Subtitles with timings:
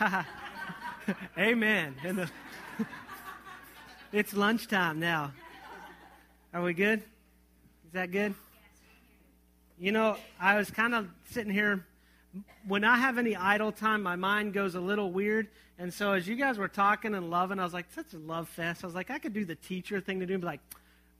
[1.38, 1.94] Amen.
[2.02, 2.30] The,
[4.12, 5.32] it's lunchtime now.
[6.54, 7.00] Are we good?
[7.00, 8.34] Is that good?
[9.78, 11.84] You know, I was kind of sitting here.
[12.66, 15.48] When I have any idle time, my mind goes a little weird.
[15.78, 18.48] And so as you guys were talking and loving, I was like, such a love
[18.48, 18.84] fest.
[18.84, 20.38] I was like, I could do the teacher thing to do.
[20.38, 20.60] Be like,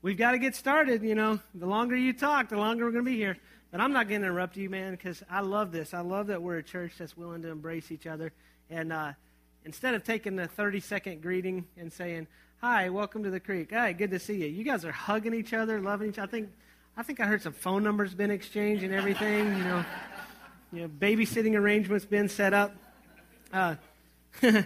[0.02, 1.02] we've got to get started.
[1.02, 3.36] You know, the longer you talk, the longer we're going to be here.
[3.70, 5.94] But I'm not going to interrupt you, man, because I love this.
[5.94, 8.32] I love that we're a church that's willing to embrace each other.
[8.70, 9.12] And uh,
[9.64, 12.28] instead of taking the 30 second greeting and saying,
[12.60, 13.70] Hi, welcome to the creek.
[13.70, 14.46] Hey, good to see you.
[14.46, 16.28] You guys are hugging each other, loving each other.
[16.28, 16.50] I think,
[16.96, 19.46] I think I heard some phone numbers been exchanged and everything.
[19.56, 19.84] You know,
[20.72, 22.76] you know babysitting arrangements been set up.
[23.52, 23.74] Uh,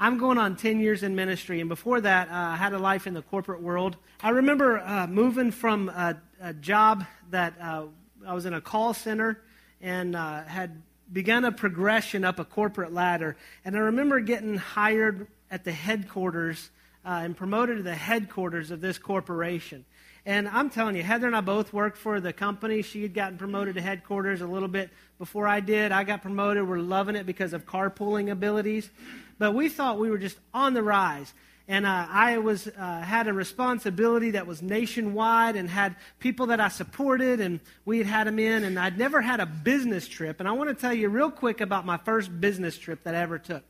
[0.00, 3.06] I'm going on 10 years in ministry, and before that, uh, I had a life
[3.06, 3.96] in the corporate world.
[4.22, 7.84] I remember uh, moving from a, a job that uh,
[8.26, 9.42] I was in a call center
[9.82, 13.36] and uh, had begun a progression up a corporate ladder.
[13.64, 16.70] And I remember getting hired at the headquarters
[17.04, 19.84] uh, and promoted to the headquarters of this corporation.
[20.26, 22.82] And I'm telling you, Heather and I both worked for the company.
[22.82, 25.92] She had gotten promoted to headquarters a little bit before I did.
[25.92, 26.68] I got promoted.
[26.68, 28.90] We're loving it because of carpooling abilities.
[29.38, 31.32] But we thought we were just on the rise
[31.70, 36.58] and uh, I was uh, had a responsibility that was nationwide and had people that
[36.58, 40.40] I supported, and we had had them in, and I'd never had a business trip.
[40.40, 43.18] And I want to tell you real quick about my first business trip that I
[43.18, 43.62] ever took.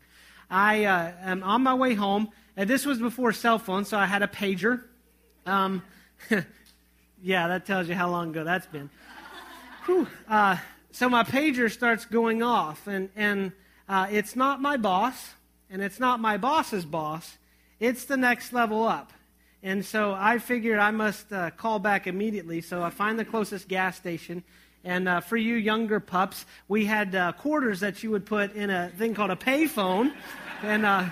[0.50, 4.06] I uh, am on my way home, and this was before cell phones, so I
[4.06, 4.82] had a pager.
[5.44, 5.82] Um,
[7.22, 8.88] yeah, that tells you how long ago that's been.
[10.26, 10.56] Uh,
[10.90, 13.52] so my pager starts going off, and and
[13.90, 15.34] uh, it's not my boss,
[15.68, 17.36] and it's not my boss's boss
[17.80, 19.12] it's the next level up.
[19.62, 22.60] And so I figured I must uh, call back immediately.
[22.60, 24.42] So I find the closest gas station.
[24.84, 28.70] And uh, for you younger pups, we had uh, quarters that you would put in
[28.70, 30.12] a thing called a payphone.
[30.62, 31.06] and, uh,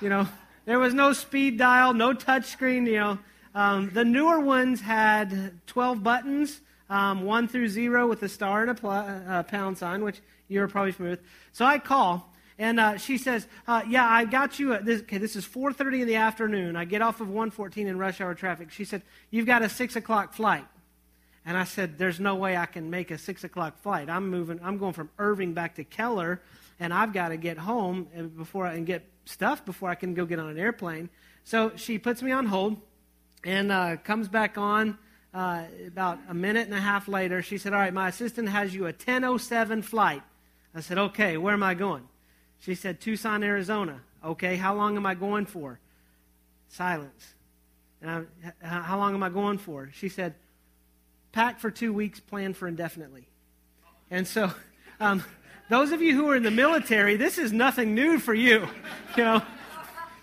[0.00, 0.26] you know,
[0.66, 3.18] there was no speed dial, no touch screen, you know.
[3.54, 6.60] Um, the newer ones had 12 buttons,
[6.90, 10.68] um, 1 through 0 with a star and a pl- uh, pound sign, which you're
[10.68, 11.26] probably familiar with.
[11.52, 14.78] So I call, and uh, she says, uh, "Yeah, I got you.
[14.78, 16.76] This, okay, this is 4:30 in the afternoon.
[16.76, 19.96] I get off of 114 in rush hour traffic." She said, "You've got a six
[19.96, 20.64] o'clock flight."
[21.44, 24.08] And I said, "There's no way I can make a six o'clock flight.
[24.08, 24.58] I'm moving.
[24.62, 26.40] I'm going from Irving back to Keller,
[26.80, 30.24] and I've got to get home before I can get stuff before I can go
[30.24, 31.10] get on an airplane."
[31.44, 32.80] So she puts me on hold,
[33.44, 34.98] and uh, comes back on.
[35.34, 38.74] Uh, about a minute and a half later, she said, All right, my assistant has
[38.74, 40.22] you a 10.07 flight.
[40.74, 42.08] I said, Okay, where am I going?
[42.60, 44.00] She said, Tucson, Arizona.
[44.24, 45.78] Okay, how long am I going for?
[46.68, 47.34] Silence.
[48.02, 48.26] And
[48.62, 49.90] I, how long am I going for?
[49.94, 50.34] She said,
[51.32, 53.28] pack for two weeks, plan for indefinitely.
[54.10, 54.52] And so,
[55.00, 55.22] um,
[55.68, 58.68] those of you who are in the military, this is nothing new for you.
[59.16, 59.42] You know,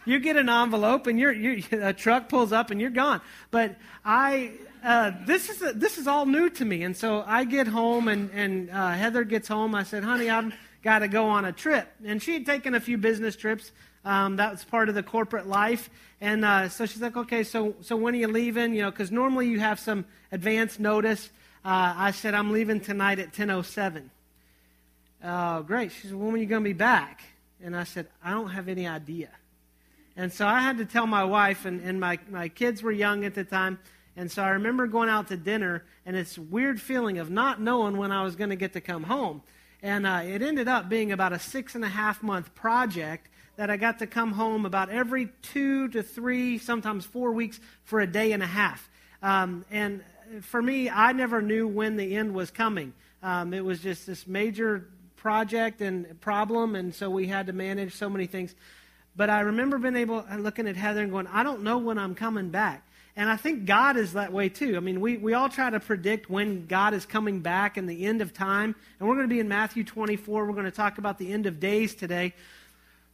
[0.06, 3.22] you get an envelope and you're, you're, a truck pulls up and you're gone.
[3.50, 4.52] But I,
[4.84, 8.08] uh, this is a, this is all new to me, and so I get home
[8.10, 9.74] and and uh, Heather gets home.
[9.74, 11.88] I said, "Honey, I'm got to go on a trip.
[12.06, 13.72] And she had taken a few business trips.
[14.06, 15.90] Um, that was part of the corporate life.
[16.20, 18.76] And uh, so she's like, okay, so, so when are you leaving?
[18.76, 21.30] You know, because normally you have some advance notice.
[21.64, 24.10] Uh, I said, I'm leaving tonight at 10.07.
[25.24, 25.94] Oh, great.
[25.94, 27.24] She said, when are you going to be back?
[27.64, 29.30] And I said, I don't have any idea.
[30.18, 33.24] And so I had to tell my wife, and, and my, my kids were young
[33.24, 33.80] at the time.
[34.16, 37.98] And so I remember going out to dinner, and it's weird feeling of not knowing
[37.98, 39.42] when I was going to get to come home.
[39.84, 43.28] And uh, it ended up being about a six and a half month project
[43.58, 48.00] that I got to come home about every two to three, sometimes four weeks for
[48.00, 48.90] a day and a half.
[49.22, 50.02] Um, and
[50.42, 52.94] for me, I never knew when the end was coming.
[53.22, 57.94] Um, it was just this major project and problem, and so we had to manage
[57.94, 58.56] so many things.
[59.16, 62.16] But I remember being able, looking at Heather and going, I don't know when I'm
[62.16, 62.88] coming back.
[63.16, 64.76] And I think God is that way too.
[64.76, 68.06] I mean, we, we all try to predict when God is coming back and the
[68.06, 68.76] end of time.
[69.00, 70.46] And we're going to be in Matthew 24.
[70.46, 72.34] We're going to talk about the end of days today.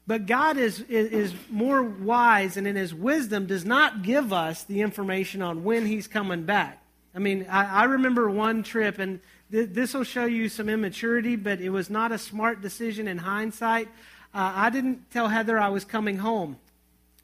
[0.07, 4.63] But God is, is, is more wise and in his wisdom does not give us
[4.63, 6.81] the information on when he's coming back.
[7.13, 9.19] I mean, I, I remember one trip, and
[9.51, 13.17] th- this will show you some immaturity, but it was not a smart decision in
[13.17, 13.87] hindsight.
[14.33, 16.57] Uh, I didn't tell Heather I was coming home.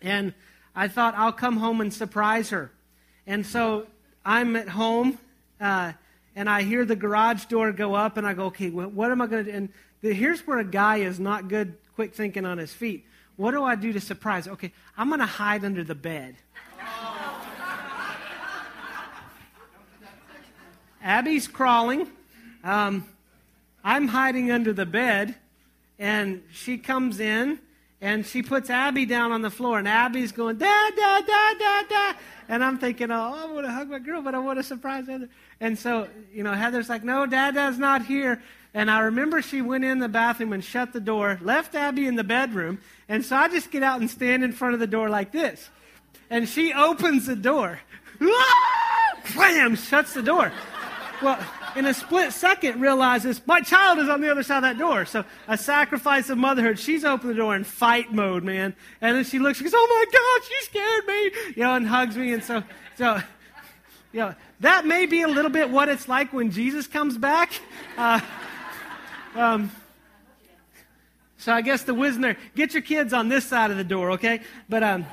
[0.01, 0.33] And
[0.75, 2.71] I thought I'll come home and surprise her.
[3.25, 3.87] And so
[4.25, 5.17] I'm at home,
[5.61, 5.93] uh,
[6.35, 9.27] and I hear the garage door go up, and I go, okay, what am I
[9.27, 9.57] going to do?
[9.57, 9.69] And
[10.01, 13.05] the, here's where a guy is not good, quick thinking on his feet.
[13.37, 14.47] What do I do to surprise?
[14.47, 16.35] Okay, I'm going to hide under the bed.
[21.01, 22.09] Abby's crawling.
[22.63, 23.05] Um,
[23.83, 25.35] I'm hiding under the bed.
[25.97, 27.59] and she comes in
[28.01, 31.85] and she puts Abby down on the floor, and Abby's going, Dad, Dad, Dad, Dad,
[31.89, 32.15] Dad.
[32.47, 35.07] And I'm thinking, oh, I want to hug my girl, but I want to surprise
[35.07, 35.29] Heather.
[35.59, 38.41] And so, you know, Heather's like, no, Dad, Dad's not here.
[38.73, 42.15] And I remember she went in the bathroom and shut the door, left Abby in
[42.15, 42.79] the bedroom.
[43.07, 45.69] And so I just get out and stand in front of the door like this.
[46.29, 47.79] And she opens the door.
[49.35, 49.75] Wham!
[49.75, 50.51] Shuts the door.
[51.21, 51.39] Well,
[51.75, 55.05] in a split second realizes my child is on the other side of that door.
[55.05, 56.79] So a sacrifice of motherhood.
[56.79, 58.75] She's opened the door in fight mode, man.
[59.01, 61.87] And then she looks, she goes, "Oh my God, she scared me," you know, and
[61.87, 62.33] hugs me.
[62.33, 62.63] And so,
[62.97, 63.19] so,
[64.11, 67.51] you know, that may be a little bit what it's like when Jesus comes back.
[67.97, 68.19] Uh,
[69.35, 69.71] um,
[71.37, 74.41] so I guess the Wisner, get your kids on this side of the door, okay?
[74.67, 75.05] But um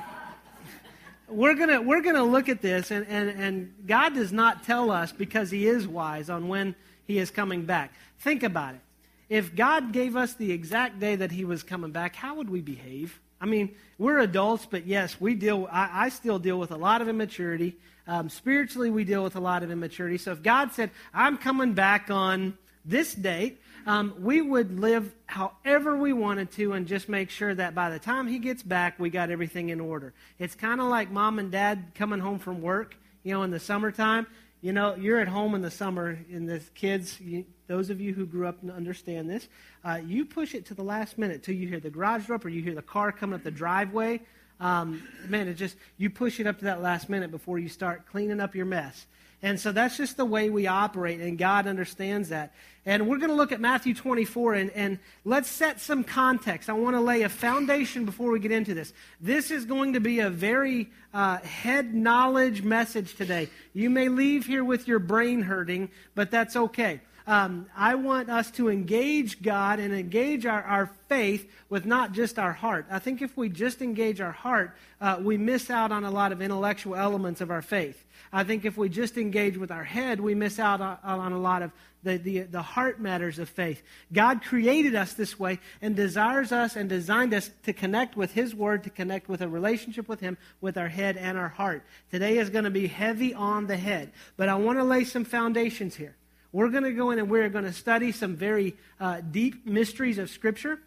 [1.33, 5.11] we're gonna we're gonna look at this, and, and, and God does not tell us
[5.11, 6.75] because He is wise on when
[7.05, 7.93] He is coming back.
[8.19, 8.81] Think about it.
[9.29, 12.61] If God gave us the exact day that He was coming back, how would we
[12.61, 13.19] behave?
[13.41, 15.67] I mean, we're adults, but yes, we deal.
[15.71, 17.75] I, I still deal with a lot of immaturity.
[18.07, 20.17] Um, spiritually, we deal with a lot of immaturity.
[20.17, 25.97] So if God said, "I'm coming back on this date," um, we would live however
[25.97, 29.09] we wanted to and just make sure that by the time he gets back, we
[29.09, 30.13] got everything in order.
[30.39, 33.59] It's kind of like mom and dad coming home from work, you know, in the
[33.59, 34.27] summertime.
[34.61, 38.13] You know, you're at home in the summer, and the kids, you, those of you
[38.13, 39.49] who grew up and understand this,
[39.83, 42.45] uh, you push it to the last minute till you hear the garage door up
[42.45, 44.21] or you hear the car coming up the driveway.
[44.61, 48.07] Um, man, it just, you push it up to that last minute before you start
[48.07, 49.05] cleaning up your mess.
[49.43, 52.53] And so that's just the way we operate, and God understands that.
[52.85, 56.69] And we're going to look at Matthew 24, and, and let's set some context.
[56.69, 58.93] I want to lay a foundation before we get into this.
[59.19, 63.49] This is going to be a very uh, head knowledge message today.
[63.73, 67.01] You may leave here with your brain hurting, but that's okay.
[67.25, 72.37] Um, I want us to engage God and engage our, our faith with not just
[72.37, 72.85] our heart.
[72.91, 76.31] I think if we just engage our heart, uh, we miss out on a lot
[76.31, 78.05] of intellectual elements of our faith.
[78.31, 81.39] I think if we just engage with our head, we miss out on, on a
[81.39, 81.71] lot of
[82.03, 83.81] the, the, the heart matters of faith.
[84.11, 88.53] God created us this way and desires us and designed us to connect with His
[88.53, 91.85] Word, to connect with a relationship with Him, with our head and our heart.
[92.11, 95.23] Today is going to be heavy on the head, but I want to lay some
[95.23, 96.15] foundations here.
[96.53, 100.19] We're going to go in and we're going to study some very uh, deep mysteries
[100.19, 100.77] of Scripture.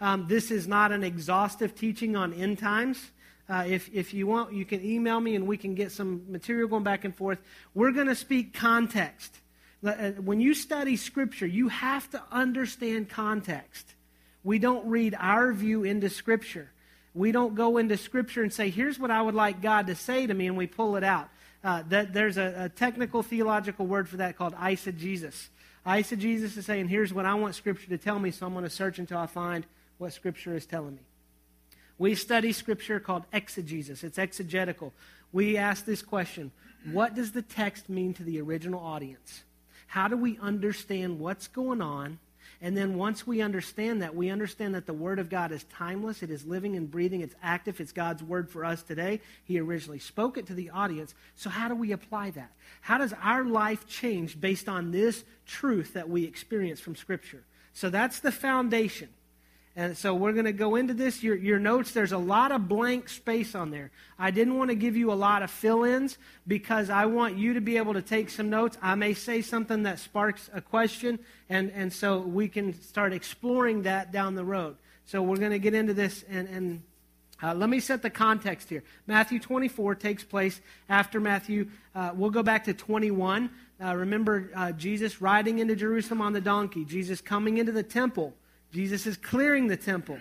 [0.00, 3.10] Um, this is not an exhaustive teaching on end times.
[3.48, 6.68] Uh, if, if you want, you can email me and we can get some material
[6.68, 7.40] going back and forth.
[7.74, 9.36] We're going to speak context.
[9.84, 13.94] Uh, when you study Scripture, you have to understand context.
[14.44, 16.70] We don't read our view into Scripture.
[17.14, 20.24] We don't go into Scripture and say, here's what I would like God to say
[20.24, 21.30] to me, and we pull it out.
[21.66, 25.48] Uh, that, there's a, a, technical theological word for that called eisegesis.
[25.84, 28.70] Eisegesis is saying, here's what I want Scripture to tell me, so I'm going to
[28.70, 29.66] search until I find
[29.98, 31.00] what Scripture is telling me.
[31.98, 34.92] We study scripture called exegesis, it's exegetical.
[35.32, 36.52] We ask this question
[36.92, 39.42] What does the text mean to the original audience?
[39.88, 42.20] How do we understand what's going on?
[42.60, 46.22] And then once we understand that, we understand that the Word of God is timeless,
[46.22, 49.20] it is living and breathing, it's active, it's God's Word for us today.
[49.44, 51.14] He originally spoke it to the audience.
[51.34, 52.52] So, how do we apply that?
[52.80, 57.44] How does our life change based on this truth that we experience from Scripture?
[57.74, 59.10] So, that's the foundation.
[59.78, 61.22] And so we're going to go into this.
[61.22, 63.90] Your, your notes, there's a lot of blank space on there.
[64.18, 66.16] I didn't want to give you a lot of fill ins
[66.46, 68.78] because I want you to be able to take some notes.
[68.80, 71.18] I may say something that sparks a question,
[71.50, 74.76] and, and so we can start exploring that down the road.
[75.04, 76.82] So we're going to get into this, and, and
[77.42, 78.82] uh, let me set the context here.
[79.06, 81.68] Matthew 24 takes place after Matthew.
[81.94, 83.50] Uh, we'll go back to 21.
[83.78, 88.32] Uh, remember uh, Jesus riding into Jerusalem on the donkey, Jesus coming into the temple.
[88.72, 90.18] Jesus is clearing the temple.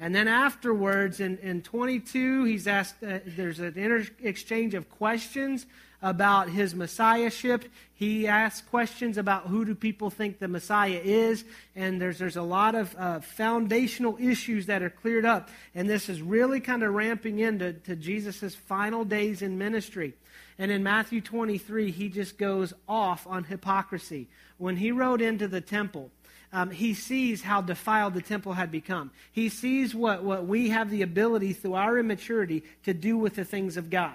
[0.00, 5.66] And then afterwards, in, in 22, he's asked, uh, there's an inter- exchange of questions
[6.02, 7.64] about his messiahship.
[7.94, 11.44] He asks questions about who do people think the Messiah is.
[11.74, 15.48] And there's, there's a lot of uh, foundational issues that are cleared up.
[15.74, 20.12] And this is really kind of ramping into to Jesus' final days in ministry.
[20.58, 24.28] And in Matthew 23, he just goes off on hypocrisy.
[24.58, 26.10] When he rode into the temple,
[26.54, 29.10] um, he sees how defiled the temple had become.
[29.32, 33.44] He sees what, what we have the ability through our immaturity to do with the
[33.44, 34.14] things of God.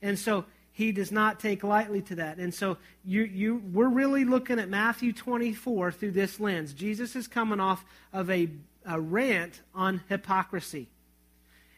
[0.00, 2.38] And so he does not take lightly to that.
[2.38, 6.72] And so you, you, we're really looking at Matthew 24 through this lens.
[6.72, 8.48] Jesus is coming off of a,
[8.86, 10.86] a rant on hypocrisy.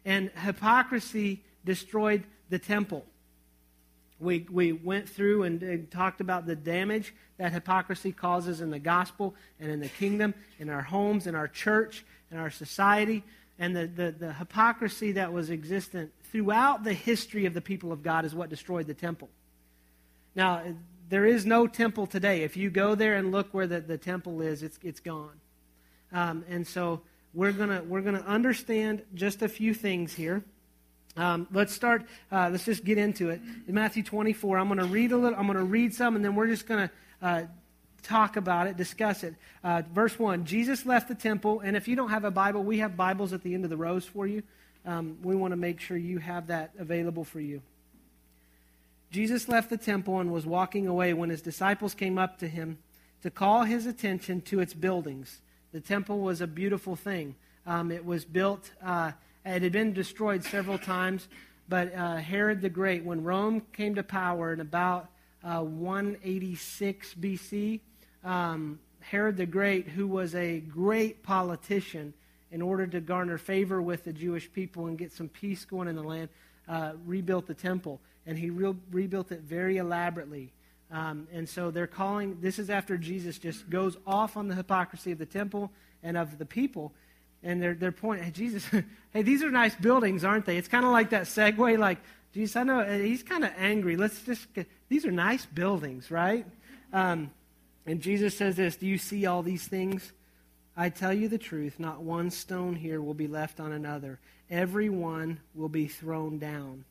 [0.05, 3.07] And hypocrisy destroyed the temple.
[4.21, 8.79] We, we went through and, and, talked about the damage that hypocrisy causes in the
[8.79, 12.05] gospel and in the kingdom, in our homes, in our church.
[12.31, 13.23] in our society
[13.59, 18.03] and the, the, the hypocrisy that was existent throughout the history of the people of
[18.03, 19.29] God is what destroyed the temple.
[20.35, 20.63] Now,
[21.09, 22.43] there is no temple today.
[22.43, 25.41] If you go there and look where the, the temple is, it's, it's gone.
[26.13, 27.03] Um, and so
[27.33, 30.45] we're going to we're gonna understand just a few things here.
[31.17, 32.05] Um, let's start.
[32.31, 33.41] Uh, let's just get into it.
[33.69, 35.39] In Matthew 24, I'm going to read a little.
[35.39, 36.95] I'm going to read some, and then we're just going to
[37.27, 37.43] uh,
[38.03, 39.35] talk about it, discuss it.
[39.63, 42.79] Uh, verse one: Jesus left the temple, and if you don't have a Bible, we
[42.79, 44.43] have Bibles at the end of the rows for you.
[44.85, 47.63] Um, we want to make sure you have that available for you.
[49.11, 52.79] Jesus left the temple and was walking away when his disciples came up to him
[53.23, 55.41] to call his attention to its buildings.
[55.73, 57.37] The temple was a beautiful thing.
[57.67, 58.73] Um, it was built.
[59.45, 61.29] It had been destroyed several times,
[61.69, 65.11] but uh, Herod the Great, when Rome came to power in about
[65.43, 67.81] uh, 186 BC,
[68.25, 72.15] um, Herod the Great, who was a great politician,
[72.53, 75.97] in order to garner favor with the Jewish people and get some peace going in
[75.97, 76.31] the land,
[76.67, 78.01] uh, rebuilt the temple.
[78.27, 80.53] And he re- rebuilt it very elaborately.
[80.91, 85.13] Um, and so they're calling, this is after Jesus just goes off on the hypocrisy
[85.13, 85.71] of the temple
[86.03, 86.95] and of the people
[87.45, 88.67] and they're, they're pointing, hey, Jesus,
[89.13, 90.57] hey, these are nice buildings, aren't they?
[90.57, 91.99] It's kind of like that segue, like,
[92.33, 93.97] Jesus, I know uh, he's kind of angry.
[93.97, 96.45] Let's just get, these are nice buildings, right?
[96.93, 97.31] Um,
[97.87, 100.11] and Jesus says this Do you see all these things?
[100.77, 104.19] I tell you the truth, not one stone here will be left on another.
[104.51, 106.85] Every one will be thrown down.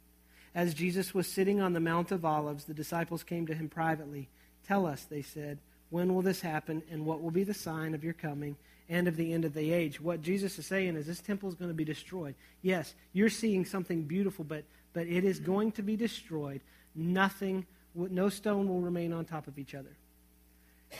[0.55, 4.29] As Jesus was sitting on the Mount of Olives, the disciples came to him privately.
[4.65, 5.57] Tell us, they said,
[5.89, 8.55] when will this happen, and what will be the sign of your coming
[8.93, 9.99] and of the end of the age.
[9.99, 12.35] What Jesus is saying is this temple is going to be destroyed.
[12.61, 16.61] Yes, you're seeing something beautiful, but, but it is going to be destroyed.
[16.93, 19.89] Nothing, no stone will remain on top of each other.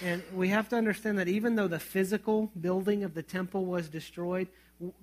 [0.01, 3.89] And we have to understand that even though the physical building of the temple was
[3.89, 4.47] destroyed,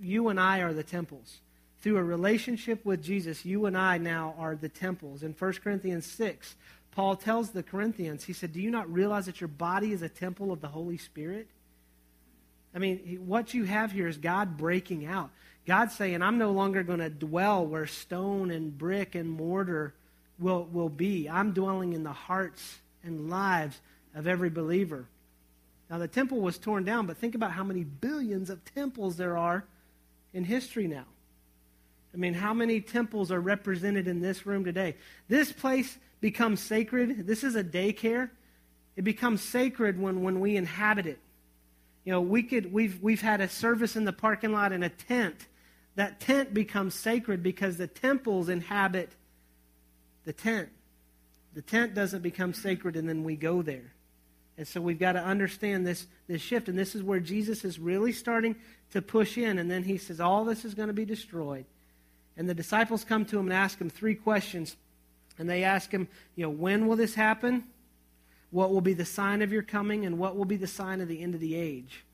[0.01, 1.39] you and I are the temples.
[1.83, 5.23] Through a relationship with Jesus, you and I now are the temples.
[5.23, 6.57] In 1 Corinthians 6,
[6.91, 10.09] Paul tells the Corinthians, he said, Do you not realize that your body is a
[10.09, 11.47] temple of the Holy Spirit?
[12.75, 15.31] I mean, what you have here is God breaking out.
[15.67, 19.95] God saying, I'm no longer going to dwell where stone and brick and mortar
[20.39, 21.29] will, will be.
[21.29, 23.81] I'm dwelling in the hearts and lives
[24.15, 25.07] of every believer.
[25.89, 29.37] Now, the temple was torn down, but think about how many billions of temples there
[29.37, 29.65] are
[30.33, 31.05] in history now.
[32.15, 34.97] I mean, how many temples are represented in this room today?
[35.29, 37.27] This place becomes sacred.
[37.27, 38.31] This is a daycare.
[38.97, 41.19] It becomes sacred when, when we inhabit it.
[42.11, 44.89] You know, we could, we've, we've had a service in the parking lot in a
[44.89, 45.47] tent.
[45.95, 49.13] That tent becomes sacred because the temples inhabit
[50.25, 50.71] the tent.
[51.55, 53.93] The tent doesn't become sacred and then we go there.
[54.59, 56.69] And so we've got to understand this, this shift.
[56.69, 58.57] And this is where Jesus is really starting
[58.91, 59.61] to push in.
[59.61, 61.65] And then he says, All this is going to be destroyed.
[62.37, 64.75] And the disciples come to him and ask him three questions.
[65.39, 67.67] And they ask him, you know, when will this happen?
[68.51, 71.09] What will be the sign of your coming, and what will be the sign of
[71.09, 72.05] the end of the age?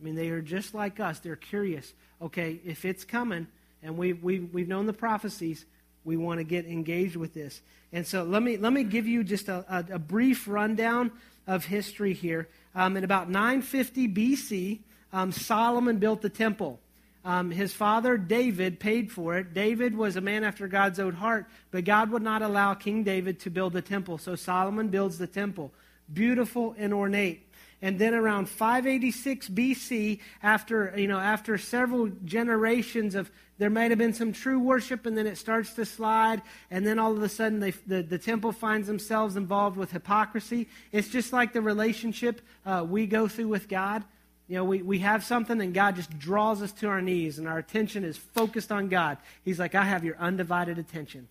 [0.00, 1.18] I mean, they are just like us.
[1.18, 1.92] They're curious.
[2.20, 3.46] Okay, if it's coming,
[3.82, 5.64] and we've, we've, we've known the prophecies,
[6.04, 7.60] we want to get engaged with this.
[7.92, 11.12] And so let me, let me give you just a, a, a brief rundown
[11.46, 12.48] of history here.
[12.74, 14.78] Um, in about 950 BC,
[15.12, 16.80] um, Solomon built the temple.
[17.24, 19.54] Um, his father David paid for it.
[19.54, 23.38] David was a man after God's own heart, but God would not allow King David
[23.40, 24.18] to build the temple.
[24.18, 25.72] So Solomon builds the temple
[26.12, 27.48] beautiful and ornate.
[27.80, 33.98] And then around 586 BC, after, you know, after several generations of, there might have
[33.98, 37.28] been some true worship, and then it starts to slide, and then all of a
[37.28, 40.68] sudden they, the, the temple finds themselves involved with hypocrisy.
[40.92, 44.04] It's just like the relationship uh, we go through with God.
[44.52, 47.48] You know, we, we have something and God just draws us to our knees and
[47.48, 49.16] our attention is focused on God.
[49.46, 51.26] He's like, I have your undivided attention.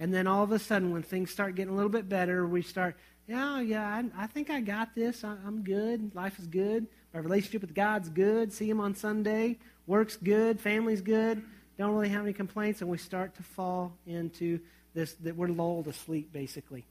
[0.00, 2.62] And then all of a sudden, when things start getting a little bit better, we
[2.62, 2.96] start
[3.28, 5.22] yeah, yeah, I, I think I got this.
[5.22, 6.16] I, I'm good.
[6.16, 6.88] Life is good.
[7.14, 8.52] My relationship with God's good.
[8.52, 9.60] See Him on Sunday.
[9.86, 10.60] Work's good.
[10.60, 11.44] Family's good.
[11.78, 12.80] Don't really have any complaints.
[12.80, 14.58] And we start to fall into
[14.94, 16.86] this, that we're lulled asleep, basically.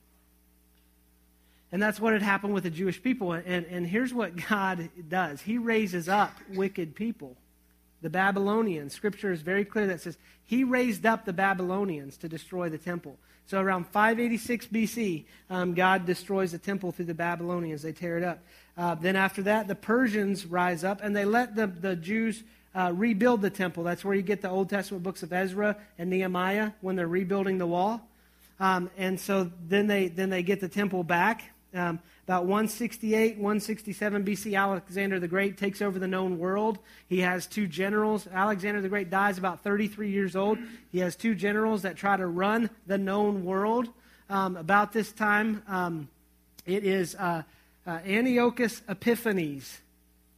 [1.72, 3.32] And that's what had happened with the Jewish people.
[3.32, 7.36] And, and here's what God does He raises up wicked people.
[8.02, 8.92] The Babylonians.
[8.92, 13.16] Scripture is very clear that says He raised up the Babylonians to destroy the temple.
[13.46, 17.82] So around 586 BC, um, God destroys the temple through the Babylonians.
[17.82, 18.38] They tear it up.
[18.76, 22.42] Uh, then after that, the Persians rise up and they let the, the Jews
[22.74, 23.84] uh, rebuild the temple.
[23.84, 27.58] That's where you get the Old Testament books of Ezra and Nehemiah when they're rebuilding
[27.58, 28.08] the wall.
[28.60, 31.50] Um, and so then they then they get the temple back.
[31.74, 36.78] Um, about 168, 167 BC, Alexander the Great takes over the known world.
[37.08, 38.28] He has two generals.
[38.32, 40.58] Alexander the Great dies about 33 years old.
[40.90, 43.88] He has two generals that try to run the known world.
[44.28, 46.08] Um, about this time, um,
[46.64, 47.42] it is uh,
[47.86, 49.80] uh, Antiochus Epiphanes.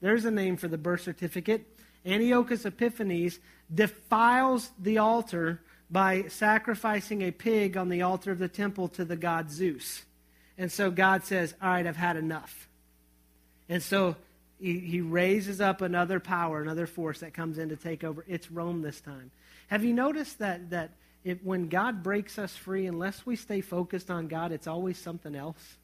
[0.01, 1.67] There's a name for the birth certificate.
[2.07, 3.39] Antiochus Epiphanes
[3.73, 5.61] defiles the altar
[5.91, 10.05] by sacrificing a pig on the altar of the temple to the god Zeus.
[10.57, 12.69] And so God says, All right, I've had enough.
[13.69, 14.17] And so
[14.61, 18.25] he, he raises up another power, another force that comes in to take over.
[18.29, 19.31] It's Rome this time.
[19.69, 20.91] Have you noticed that, that
[21.43, 25.77] when God breaks us free, unless we stay focused on God, it's always something else?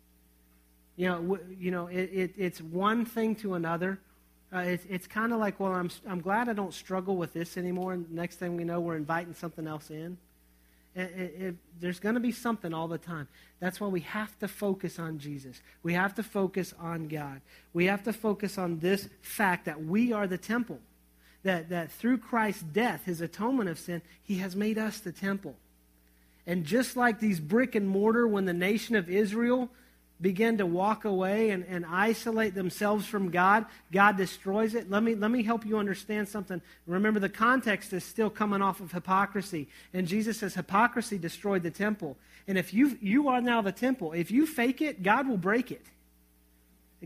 [0.97, 3.99] You know, w- you know it, it, it's one thing to another.
[4.53, 7.57] Uh, it, it's kind of like, well, I'm, I'm glad I don't struggle with this
[7.57, 7.93] anymore.
[7.95, 10.19] And next thing we know, we're inviting something else in.
[10.95, 13.29] It, it, there's going to be something all the time.
[13.61, 15.61] That's why we have to focus on Jesus.
[15.83, 17.41] We have to focus on God.
[17.73, 20.81] We have to focus on this fact that we are the temple.
[21.43, 25.55] That, that through Christ's death, his atonement of sin, he has made us the temple.
[26.47, 29.71] And just like these brick and mortar, when the nation of Israel
[30.21, 34.91] begin to walk away and, and isolate themselves from God, God destroys it.
[34.91, 36.61] Let me, let me help you understand something.
[36.87, 39.69] Remember, the context is still coming off of hypocrisy.
[39.95, 42.17] And Jesus says hypocrisy destroyed the temple.
[42.47, 45.71] And if you, you are now the temple, if you fake it, God will break
[45.71, 45.87] it.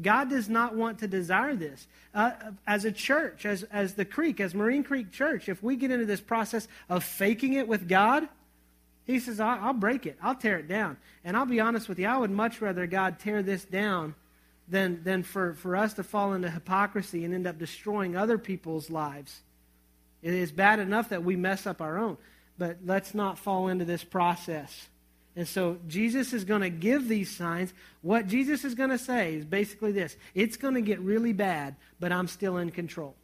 [0.01, 1.87] God does not want to desire this.
[2.13, 2.33] Uh,
[2.67, 6.07] as a church, as, as the Creek, as Marine Creek Church, if we get into
[6.07, 8.29] this process of faking it with God,
[9.05, 10.19] he says, I'll, I'll break it.
[10.23, 10.97] I'll tear it down.
[11.25, 14.15] And I'll be honest with you, I would much rather God tear this down
[14.69, 18.91] than, than for, for us to fall into hypocrisy and end up destroying other people's
[18.91, 19.43] lives.
[20.23, 22.17] It is bad enough that we mess up our own,
[22.57, 24.89] but let's not fall into this process.
[25.37, 27.75] And so Jesus is going to give these signs.
[28.01, 31.77] What Jesus is going to say is basically this it's going to get really bad,
[32.01, 33.17] but I'm still in control.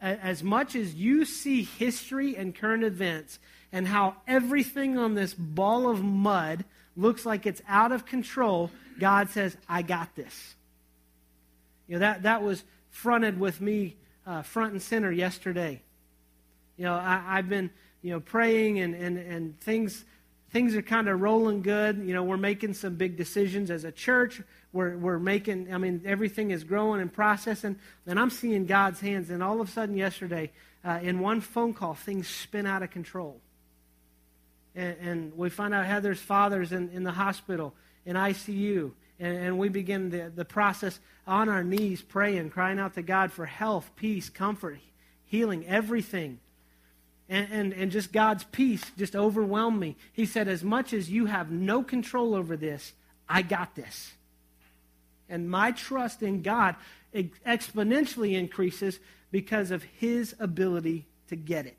[0.00, 3.38] As much as you see history and current events
[3.72, 6.64] and how everything on this ball of mud
[6.96, 10.54] looks like it's out of control, God says, I got this.
[11.88, 15.80] You know, that, that was fronted with me uh, front and center yesterday.
[16.76, 17.70] You know, I, have been,
[18.02, 20.04] you know, praying and, and, and things,
[20.50, 21.98] things are kind of rolling good.
[21.98, 24.42] You know, we're making some big decisions as a church.
[24.72, 27.76] We're, we're making, I mean, everything is growing and processing.
[28.06, 29.30] And I'm seeing God's hands.
[29.30, 30.50] And all of a sudden yesterday,
[30.84, 33.40] uh, in one phone call, things spin out of control
[34.74, 39.58] and, and we find out Heather's father's in, in the hospital, in ICU, and, and
[39.58, 43.90] we begin the, the process on our knees, praying, crying out to God for health,
[43.96, 44.78] peace, comfort,
[45.24, 46.40] healing, everything.
[47.28, 49.96] And, and, and just God's peace just overwhelmed me.
[50.12, 52.92] He said, As much as you have no control over this,
[53.28, 54.12] I got this.
[55.28, 56.76] And my trust in God
[57.14, 58.98] exponentially increases
[59.30, 61.78] because of his ability to get it.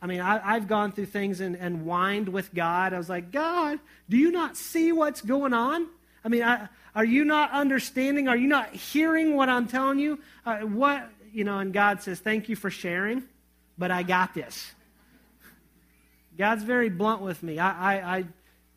[0.00, 2.92] I mean, I, have gone through things and, and whined with God.
[2.94, 5.88] I was like, God, do you not see what's going on?
[6.24, 8.28] I mean, I, are you not understanding?
[8.28, 10.20] Are you not hearing what I'm telling you?
[10.46, 13.24] Uh, what, you know, and God says, thank you for sharing,
[13.76, 14.72] but I got this.
[16.36, 17.58] God's very blunt with me.
[17.58, 18.24] I, I, I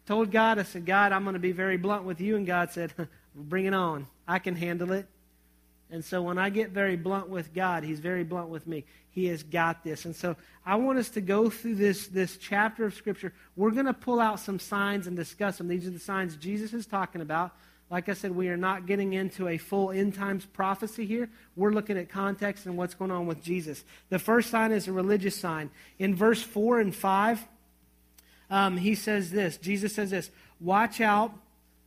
[0.07, 2.35] told God, I said, God, I'm going to be very blunt with you.
[2.35, 2.93] And God said,
[3.35, 4.07] bring it on.
[4.27, 5.05] I can handle it.
[5.91, 8.85] And so when I get very blunt with God, He's very blunt with me.
[9.09, 10.05] He has got this.
[10.05, 13.33] And so I want us to go through this, this chapter of Scripture.
[13.57, 15.67] We're going to pull out some signs and discuss them.
[15.67, 17.51] These are the signs Jesus is talking about.
[17.89, 21.29] Like I said, we are not getting into a full end times prophecy here.
[21.57, 23.83] We're looking at context and what's going on with Jesus.
[24.07, 25.69] The first sign is a religious sign.
[25.99, 27.45] In verse 4 and 5,
[28.49, 31.33] um, he says this Jesus says this Watch out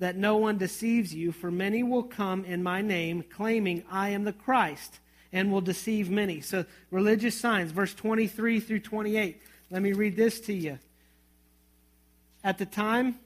[0.04, 4.24] that no one deceives you, for many will come in my name, claiming I am
[4.24, 5.00] the Christ,
[5.32, 6.42] and will deceive many.
[6.42, 9.40] So, religious signs, verse 23 through 28.
[9.70, 10.78] Let me read this to you.
[12.44, 13.18] At the time,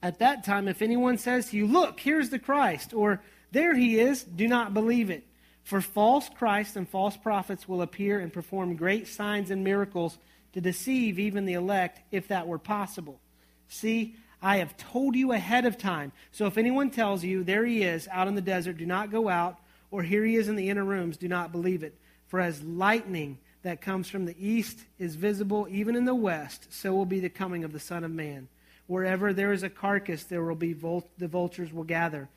[0.00, 3.98] at that time, if anyone says to you, Look, here's the Christ, or There he
[3.98, 5.26] is, do not believe it.
[5.64, 10.18] For false Christs and false prophets will appear and perform great signs and miracles
[10.52, 13.18] to deceive even the elect, if that were possible.
[13.66, 16.12] See, I have told you ahead of time.
[16.32, 19.28] So if anyone tells you, there he is out in the desert, do not go
[19.28, 19.58] out,
[19.90, 21.96] or here he is in the inner rooms, do not believe it.
[22.26, 26.92] For as lightning that comes from the east is visible even in the west, so
[26.92, 28.48] will be the coming of the Son of Man.
[28.86, 32.28] Wherever there is a carcass, there will be the vultures will gather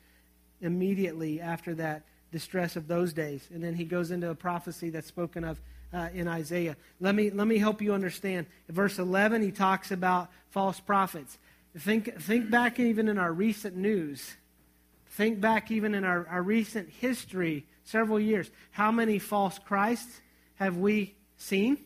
[0.60, 3.48] immediately after that distress of those days.
[3.52, 5.60] And then he goes into a prophecy that's spoken of
[5.92, 6.76] uh, in Isaiah.
[7.00, 8.46] Let me, let me help you understand.
[8.68, 11.38] In verse 11, he talks about false prophets.
[11.78, 14.34] Think, think back even in our recent news.
[15.10, 18.50] Think back even in our, our recent history, several years.
[18.70, 20.20] How many false Christs
[20.56, 21.78] have we seen?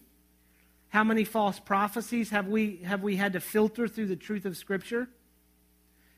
[0.90, 4.56] How many false prophecies have we, have we had to filter through the truth of
[4.56, 5.08] Scripture?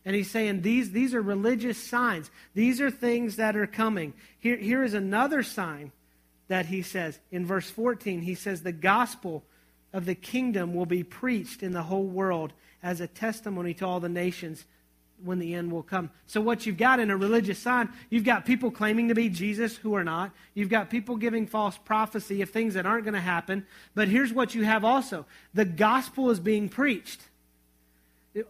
[0.04, 2.30] And he's saying these, these are religious signs.
[2.54, 4.14] These are things that are coming.
[4.38, 5.92] Here, here is another sign
[6.48, 7.18] that he says.
[7.30, 9.44] In verse 14, he says, The gospel
[9.92, 12.52] of the kingdom will be preached in the whole world
[12.83, 14.64] as a testimony to all the nations
[15.25, 16.11] when the end will come.
[16.27, 19.77] So, what you've got in a religious sign, you've got people claiming to be Jesus
[19.77, 20.33] who are not.
[20.55, 23.66] You've got people giving false prophecy of things that aren't going to happen.
[23.95, 27.23] But here's what you have also the gospel is being preached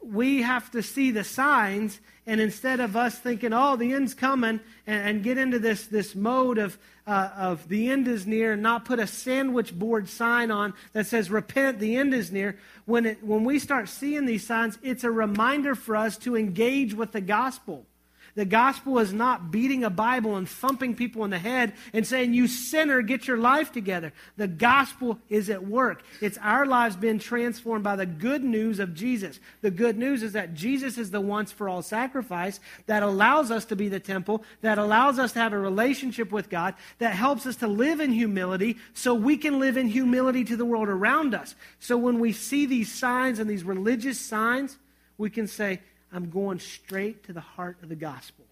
[0.03, 4.61] we have to see the signs, and instead of us thinking, oh, the end's coming,
[4.87, 8.62] and, and get into this, this mode of, uh, of the end is near, and
[8.62, 13.07] not put a sandwich board sign on that says, repent, the end is near, when,
[13.07, 17.12] it, when we start seeing these signs, it's a reminder for us to engage with
[17.12, 17.87] the gospel.
[18.35, 22.33] The gospel is not beating a Bible and thumping people in the head and saying,
[22.33, 24.12] You sinner, get your life together.
[24.38, 26.03] The gospel is at work.
[26.23, 29.38] It's our lives being transformed by the good news of Jesus.
[29.61, 33.66] The good news is that Jesus is the once for all sacrifice that allows us
[33.66, 37.45] to be the temple, that allows us to have a relationship with God, that helps
[37.45, 41.35] us to live in humility so we can live in humility to the world around
[41.35, 41.55] us.
[41.81, 44.79] So when we see these signs and these religious signs,
[45.18, 45.81] we can say,
[46.12, 48.44] I'm going straight to the heart of the gospel.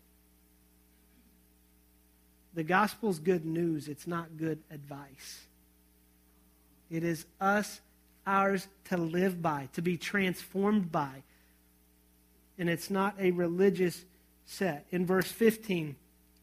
[2.55, 5.47] The gospel's good news, it's not good advice.
[6.91, 7.81] It is us,
[8.27, 11.23] ours to live by, to be transformed by.
[12.59, 14.05] And it's not a religious
[14.47, 14.87] set.
[14.91, 15.95] In verse 15,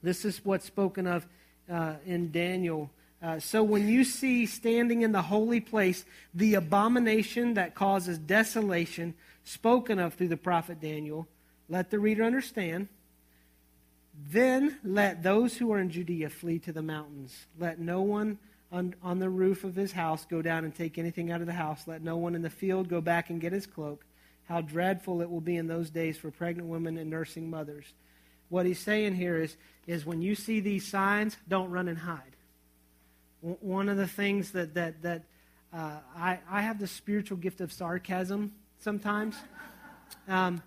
[0.01, 1.27] this is what's spoken of
[1.69, 2.89] uh, in Daniel.
[3.21, 9.13] Uh, so when you see standing in the holy place the abomination that causes desolation,
[9.47, 11.27] spoken of through the prophet Daniel,
[11.69, 12.89] let the reader understand.
[14.29, 17.45] Then let those who are in Judea flee to the mountains.
[17.57, 18.39] Let no one
[18.71, 21.53] on, on the roof of his house go down and take anything out of the
[21.53, 21.87] house.
[21.87, 24.03] Let no one in the field go back and get his cloak.
[24.49, 27.85] How dreadful it will be in those days for pregnant women and nursing mothers.
[28.49, 29.55] What he's saying here is,
[29.87, 32.35] is when you see these signs, don't run and hide.
[33.41, 35.23] One of the things that, that, that
[35.71, 39.35] uh, I, I have the spiritual gift of sarcasm sometimes.
[40.27, 40.61] Um,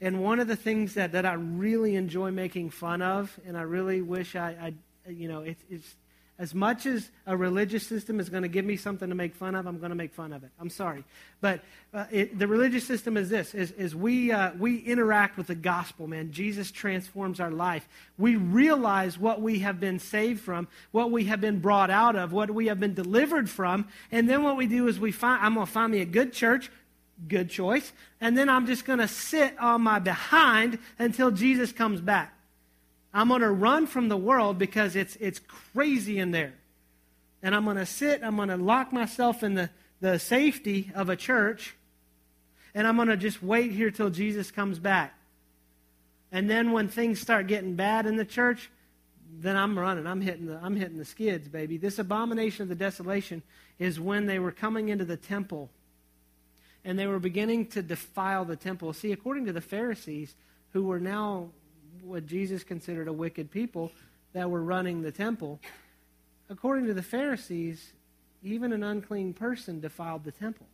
[0.00, 3.62] and one of the things that, that I really enjoy making fun of, and I
[3.62, 4.74] really wish I,
[5.06, 5.96] I you know, it, it's
[6.38, 9.54] as much as a religious system is going to give me something to make fun
[9.54, 10.50] of, I'm going to make fun of it.
[10.60, 11.04] I'm sorry,
[11.40, 11.62] but
[11.94, 15.54] uh, it, the religious system is this: is, is we uh, we interact with the
[15.54, 16.06] gospel.
[16.06, 17.88] Man, Jesus transforms our life.
[18.18, 22.32] We realize what we have been saved from, what we have been brought out of,
[22.32, 25.42] what we have been delivered from, and then what we do is we find.
[25.42, 26.70] I'm going to find me a good church
[27.28, 27.92] Good choice.
[28.20, 32.32] And then I'm just going to sit on my behind until Jesus comes back.
[33.14, 35.40] I'm going to run from the world because it's, it's
[35.72, 36.52] crazy in there.
[37.42, 41.08] And I'm going to sit, I'm going to lock myself in the, the safety of
[41.08, 41.74] a church,
[42.74, 45.14] and I'm going to just wait here till Jesus comes back.
[46.30, 48.70] And then when things start getting bad in the church,
[49.38, 50.06] then I'm running.
[50.06, 51.78] I'm hitting the, I'm hitting the skids, baby.
[51.78, 53.42] This abomination of the desolation
[53.78, 55.70] is when they were coming into the temple
[56.86, 58.92] and they were beginning to defile the temple.
[58.92, 60.36] See, according to the Pharisees,
[60.72, 61.48] who were now
[62.00, 63.90] what Jesus considered a wicked people
[64.34, 65.60] that were running the temple,
[66.48, 67.92] according to the Pharisees,
[68.44, 70.66] even an unclean person defiled the temple.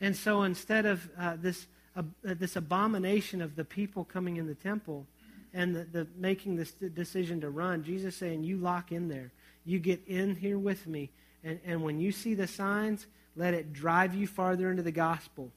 [0.00, 4.56] And so instead of uh, this, uh, this abomination of the people coming in the
[4.56, 5.06] temple
[5.54, 9.30] and the, the making this decision to run, Jesus saying, You lock in there.
[9.64, 11.10] You get in here with me.
[11.44, 13.06] And, and when you see the signs,
[13.38, 15.50] let it drive you farther into the gospel.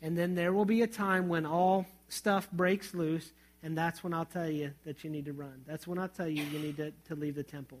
[0.00, 4.14] And then there will be a time when all stuff breaks loose, and that's when
[4.14, 5.64] I'll tell you that you need to run.
[5.66, 7.78] That's when I'll tell you you need to, to leave the temple.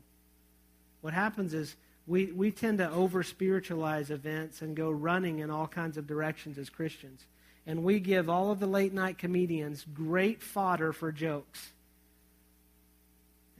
[1.00, 5.68] What happens is we, we tend to over spiritualize events and go running in all
[5.68, 7.24] kinds of directions as Christians.
[7.66, 11.70] And we give all of the late night comedians great fodder for jokes.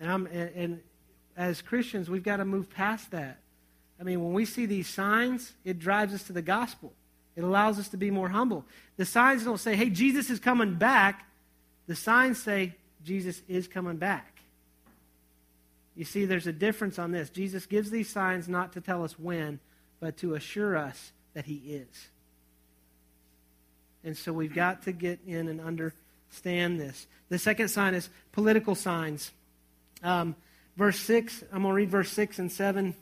[0.01, 0.81] And, I'm, and, and
[1.37, 3.40] as Christians, we've got to move past that.
[4.01, 6.95] I mean, when we see these signs, it drives us to the gospel.
[7.37, 8.65] It allows us to be more humble.
[8.97, 11.27] The signs don't say, hey, Jesus is coming back.
[11.87, 14.41] The signs say, Jesus is coming back.
[15.95, 17.29] You see, there's a difference on this.
[17.29, 19.61] Jesus gives these signs not to tell us when,
[20.01, 22.09] but to assure us that he is.
[24.03, 27.07] And so we've got to get in and understand this.
[27.29, 29.31] The second sign is political signs.
[30.03, 30.37] Um,
[30.77, 32.95] verse 6, I'm going to read verse 6 and 7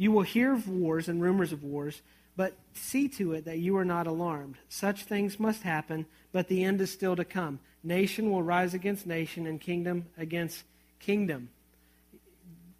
[0.00, 2.00] you will hear of wars and rumors of wars,
[2.34, 4.56] But see to it that you are not alarmed.
[4.70, 7.60] Such things must happen, but the end is still to come.
[7.84, 10.64] Nation will rise against nation, and kingdom against
[11.00, 11.50] kingdom.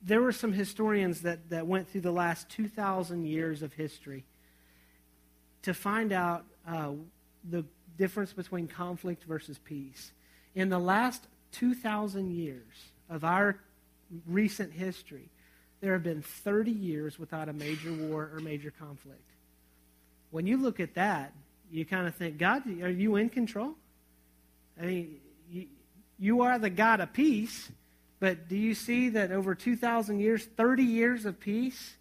[0.03, 4.25] There were some historians that, that went through the last 2,000 years of history
[5.61, 6.93] to find out uh,
[7.45, 7.67] the
[7.99, 10.13] difference between conflict versus peace.
[10.55, 13.59] In the last 2,000 years of our
[14.27, 15.29] recent history,
[15.81, 19.31] there have been 30 years without a major war or major conflict
[20.31, 21.33] when you look at that,
[21.71, 23.75] you kind of think, God, are you in control?
[24.81, 25.17] I mean,
[25.51, 25.67] you,
[26.19, 27.71] you are the God of peace,
[28.19, 31.95] but do you see that over 2,000 years, 30 years of peace?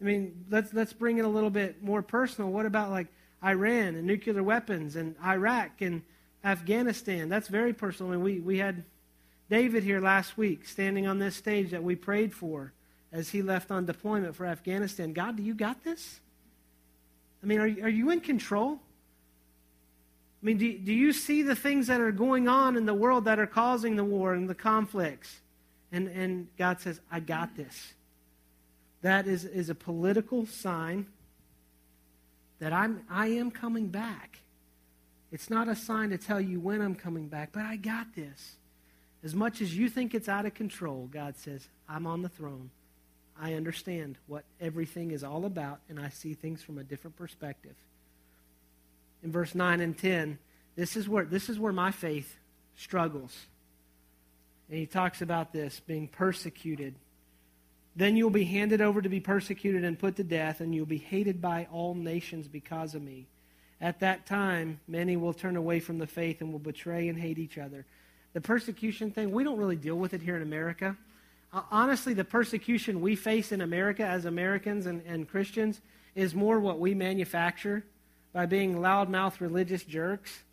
[0.00, 2.50] I mean, let's, let's bring it a little bit more personal.
[2.50, 3.08] What about like
[3.44, 6.02] Iran and nuclear weapons and Iraq and
[6.44, 7.28] Afghanistan?
[7.28, 8.12] That's very personal.
[8.12, 8.84] I mean, we, we had
[9.50, 12.72] David here last week standing on this stage that we prayed for
[13.12, 15.12] as he left on deployment for Afghanistan.
[15.12, 16.20] God, do you got this?
[17.42, 18.78] I mean, are, are you in control?
[20.40, 23.24] I mean, do, do you see the things that are going on in the world
[23.24, 25.40] that are causing the war and the conflicts?
[25.90, 27.94] And, and God says, I got this.
[29.02, 31.06] That is, is a political sign
[32.60, 34.38] that I'm, I am coming back.
[35.32, 38.56] It's not a sign to tell you when I'm coming back, but I got this.
[39.22, 42.70] As much as you think it's out of control, God says, I'm on the throne.
[43.40, 47.74] I understand what everything is all about, and I see things from a different perspective.
[49.22, 50.38] In verse 9 and 10,
[50.76, 52.36] this is where, this is where my faith
[52.76, 53.36] struggles.
[54.68, 56.94] And he talks about this being persecuted.
[57.96, 60.98] Then you'll be handed over to be persecuted and put to death, and you'll be
[60.98, 63.26] hated by all nations because of me.
[63.80, 67.38] At that time, many will turn away from the faith and will betray and hate
[67.38, 67.86] each other.
[68.32, 70.96] The persecution thing, we don't really deal with it here in America.
[71.52, 75.80] Uh, honestly, the persecution we face in America as Americans and, and Christians
[76.14, 77.84] is more what we manufacture
[78.32, 80.44] by being loudmouth religious jerks.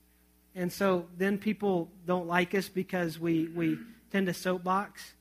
[0.55, 3.77] And so then people don't like us because we, we
[4.11, 5.13] tend to soapbox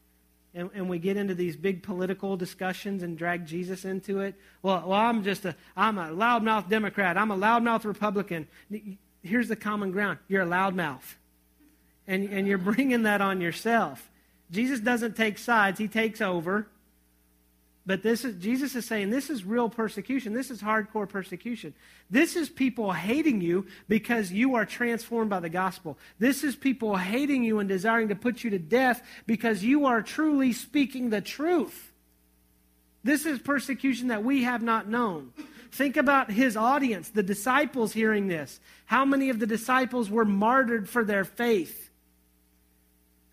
[0.54, 4.34] and, and we get into these big political discussions and drag Jesus into it.
[4.62, 7.18] Well, well I'm just a, I'm a loudmouth Democrat.
[7.18, 8.48] I'm a loudmouth Republican.
[9.22, 10.18] Here's the common ground.
[10.28, 11.16] You're a loudmouth.
[12.06, 14.10] And, and you're bringing that on yourself.
[14.50, 16.68] Jesus doesn't take sides, he takes over.
[17.86, 20.34] But this is Jesus is saying this is real persecution.
[20.34, 21.72] This is hardcore persecution.
[22.10, 25.96] This is people hating you because you are transformed by the gospel.
[26.18, 30.02] This is people hating you and desiring to put you to death because you are
[30.02, 31.92] truly speaking the truth.
[33.04, 35.32] This is persecution that we have not known.
[35.70, 38.58] Think about his audience, the disciples hearing this.
[38.86, 41.85] How many of the disciples were martyred for their faith?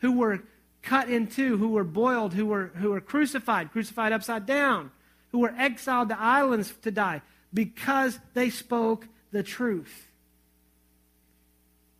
[0.03, 0.43] Who were
[0.83, 4.91] cut in two, who were boiled, who were, who were crucified, crucified upside down,
[5.31, 10.07] who were exiled to islands to die because they spoke the truth.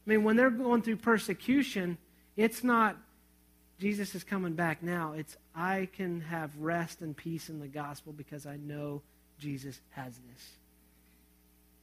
[0.05, 1.97] I mean, when they're going through persecution,
[2.35, 2.97] it's not
[3.79, 5.13] Jesus is coming back now.
[5.13, 9.01] It's I can have rest and peace in the gospel because I know
[9.39, 10.49] Jesus has this.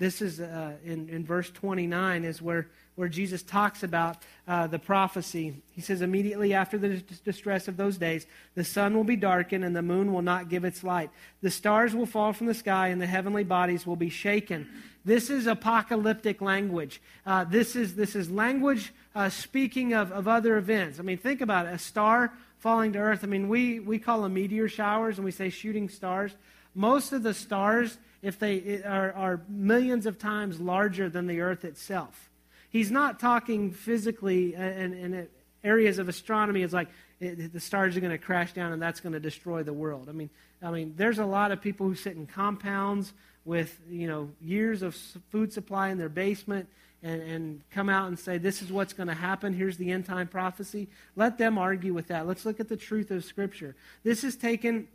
[0.00, 4.16] This is uh, in, in verse 29 is where, where Jesus talks about
[4.48, 5.62] uh, the prophecy.
[5.72, 9.76] He says, Immediately after the distress of those days, the sun will be darkened and
[9.76, 11.10] the moon will not give its light.
[11.42, 14.66] The stars will fall from the sky and the heavenly bodies will be shaken.
[15.04, 17.02] This is apocalyptic language.
[17.26, 20.98] Uh, this, is, this is language uh, speaking of, of other events.
[20.98, 21.74] I mean, think about it.
[21.74, 23.20] A star falling to earth.
[23.22, 26.32] I mean, we, we call them meteor showers and we say shooting stars.
[26.74, 31.64] Most of the stars if they are, are millions of times larger than the earth
[31.64, 32.30] itself.
[32.70, 35.28] He's not talking physically in, in
[35.64, 36.62] areas of astronomy.
[36.62, 39.62] It's like it, the stars are going to crash down and that's going to destroy
[39.62, 40.08] the world.
[40.08, 40.30] I mean,
[40.62, 43.12] I mean, there's a lot of people who sit in compounds
[43.44, 44.94] with you know years of
[45.30, 46.68] food supply in their basement
[47.02, 49.54] and, and come out and say this is what's going to happen.
[49.54, 50.88] Here's the end time prophecy.
[51.16, 52.26] Let them argue with that.
[52.26, 53.74] Let's look at the truth of Scripture.
[54.04, 54.88] This is taken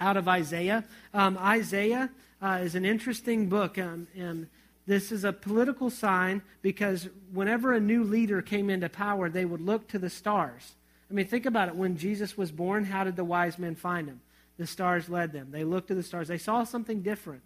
[0.00, 0.84] out of Isaiah.
[1.14, 2.10] Um, Isaiah
[2.42, 3.78] uh, is an interesting book.
[3.78, 4.48] Um, and
[4.86, 9.60] this is a political sign because whenever a new leader came into power, they would
[9.60, 10.74] look to the stars.
[11.10, 11.76] I mean, think about it.
[11.76, 14.20] When Jesus was born, how did the wise men find him?
[14.58, 15.48] The stars led them.
[15.50, 16.28] They looked to the stars.
[16.28, 17.42] They saw something different.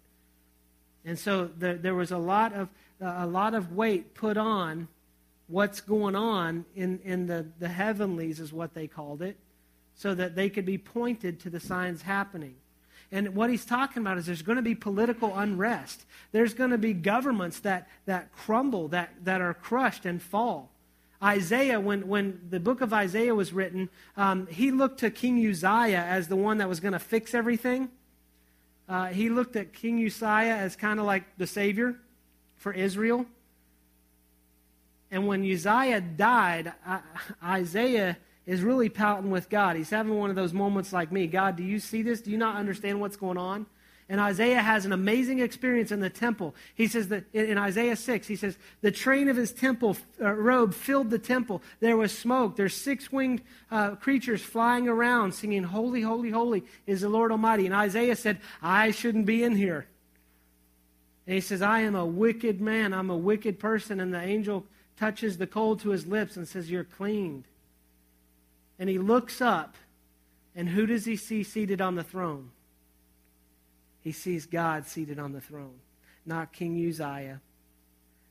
[1.05, 4.87] And so there, there was a lot of uh, a lot of weight put on
[5.47, 9.37] what's going on in, in the, the heavenlies, is what they called it,
[9.95, 12.55] so that they could be pointed to the signs happening.
[13.11, 16.05] And what he's talking about is there's going to be political unrest.
[16.33, 20.69] There's going to be governments that, that crumble, that, that are crushed and fall.
[21.23, 26.03] Isaiah, when, when the book of Isaiah was written, um, he looked to King Uzziah
[26.03, 27.89] as the one that was going to fix everything.
[28.89, 31.95] uh, he looked at King Uzziah as kind of like the savior
[32.55, 33.25] for Israel.
[35.11, 36.73] And when Uzziah died,
[37.43, 38.17] Isaiah
[38.47, 39.75] is really pouting with God.
[39.75, 42.21] He's having one of those moments like me God, do you see this?
[42.21, 43.67] Do you not understand what's going on?
[44.09, 46.55] And Isaiah has an amazing experience in the temple.
[46.75, 50.73] He says that in Isaiah 6, he says, The train of his temple uh, robe
[50.73, 51.61] filled the temple.
[51.81, 52.55] There was smoke.
[52.55, 57.65] There's six winged uh, creatures flying around singing, Holy, holy, holy is the Lord Almighty.
[57.65, 59.87] And Isaiah said, I shouldn't be in here.
[61.25, 62.93] And he says, I am a wicked man.
[62.93, 63.99] I'm a wicked person.
[63.99, 64.65] And the angel
[64.97, 67.43] touches the coal to his lips and says, You're cleaned.
[68.79, 69.75] And he looks up,
[70.55, 72.51] and who does he see seated on the throne?
[74.01, 75.79] He sees God seated on the throne,
[76.25, 77.41] not King Uzziah.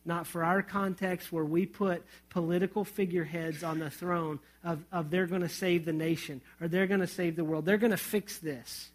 [0.06, 5.26] Not for our context where we put political figureheads on the throne of, of they're
[5.26, 7.64] going to save the nation or they're going to save the world.
[7.64, 8.90] They're going to fix this.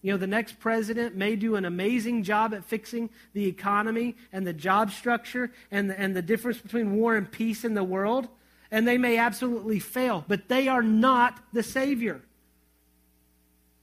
[0.00, 4.46] You know, the next president may do an amazing job at fixing the economy and
[4.46, 8.28] the job structure and the, and the difference between war and peace in the world,
[8.74, 12.20] and they may absolutely fail, but they are not the Savior.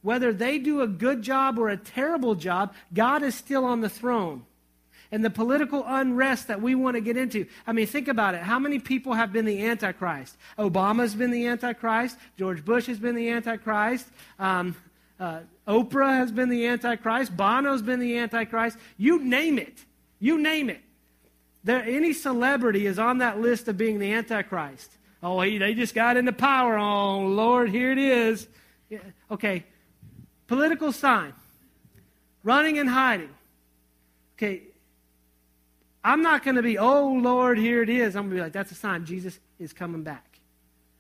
[0.02, 3.88] Whether they do a good job or a terrible job, God is still on the
[3.88, 4.44] throne.
[5.10, 7.46] And the political unrest that we want to get into.
[7.66, 8.42] I mean, think about it.
[8.42, 10.36] How many people have been the Antichrist?
[10.60, 12.18] Obama's been the Antichrist.
[12.38, 14.08] George Bush has been the Antichrist.
[14.40, 14.76] Um,
[15.22, 17.38] uh, Oprah has been the Antichrist.
[17.38, 18.78] Bono's been the Antichrist.
[18.98, 19.86] You name it.
[20.20, 20.82] You name it.
[21.64, 24.92] There, any celebrity is on that list of being the Antichrist.
[25.22, 26.78] Oh, he, they just got into power.
[26.78, 28.48] Oh, Lord, here it is.
[28.90, 29.64] Yeah, okay,
[30.52, 31.32] Political sign.
[32.44, 33.30] Running and hiding.
[34.36, 34.64] Okay.
[36.04, 38.18] I'm not going to be, oh, Lord, here it is.
[38.18, 40.42] I'm going to be like, that's a sign Jesus is coming back.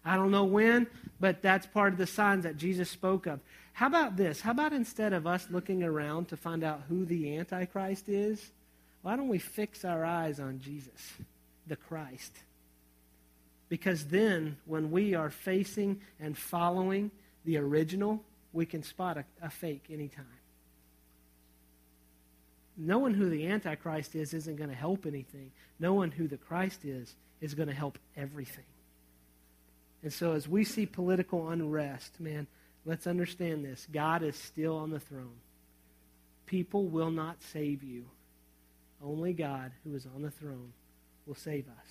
[0.05, 0.87] I don't know when,
[1.19, 3.41] but that's part of the signs that Jesus spoke of.
[3.73, 4.39] How about this?
[4.39, 8.51] How about instead of us looking around to find out who the Antichrist is,
[9.01, 11.13] why don't we fix our eyes on Jesus,
[11.67, 12.33] the Christ?
[13.69, 17.09] Because then, when we are facing and following
[17.45, 18.21] the original,
[18.53, 20.25] we can spot a, a fake anytime.
[22.77, 25.51] Knowing who the Antichrist is isn't going to help anything.
[25.79, 28.65] Knowing who the Christ is is going to help everything.
[30.03, 32.47] And so, as we see political unrest, man,
[32.85, 35.39] let's understand this God is still on the throne.
[36.45, 38.05] People will not save you.
[39.03, 40.73] Only God, who is on the throne,
[41.25, 41.87] will save us.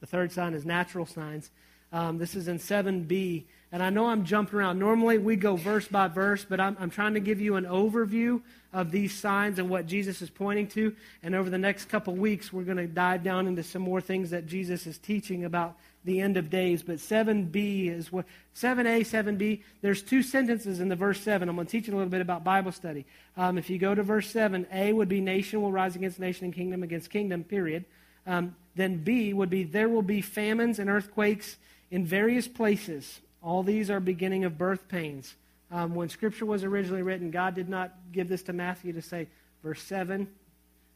[0.00, 1.50] The third sign is natural signs.
[1.92, 3.44] Um, this is in 7b.
[3.70, 4.78] And I know I'm jumping around.
[4.78, 8.40] Normally we go verse by verse, but I'm, I'm trying to give you an overview
[8.72, 10.94] of these signs and what Jesus is pointing to.
[11.22, 14.30] And over the next couple weeks, we're going to dive down into some more things
[14.30, 15.76] that Jesus is teaching about
[16.08, 16.82] the end of days.
[16.82, 18.24] But 7b is what
[18.56, 19.62] 7a, 7b.
[19.82, 21.48] There's two sentences in the verse 7.
[21.48, 23.04] I'm going to teach you a little bit about Bible study.
[23.36, 26.46] Um, if you go to verse 7, A would be nation will rise against nation
[26.46, 27.84] and kingdom against kingdom, period.
[28.26, 31.56] Um, then B would be there will be famines and earthquakes
[31.90, 33.20] in various places.
[33.42, 35.34] All these are beginning of birth pains.
[35.70, 39.28] Um, when Scripture was originally written, God did not give this to Matthew to say,
[39.62, 40.26] verse 7,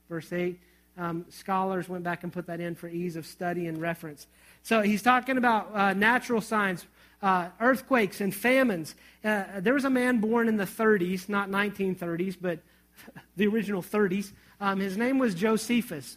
[0.08, 0.58] verse 8.
[0.98, 4.26] Um, scholars went back and put that in for ease of study and reference.
[4.62, 6.86] So he's talking about uh, natural signs,
[7.20, 8.94] uh, earthquakes, and famines.
[9.24, 12.60] Uh, there was a man born in the 30s, not 1930s, but
[13.36, 14.32] the original 30s.
[14.60, 16.16] Um, his name was Josephus.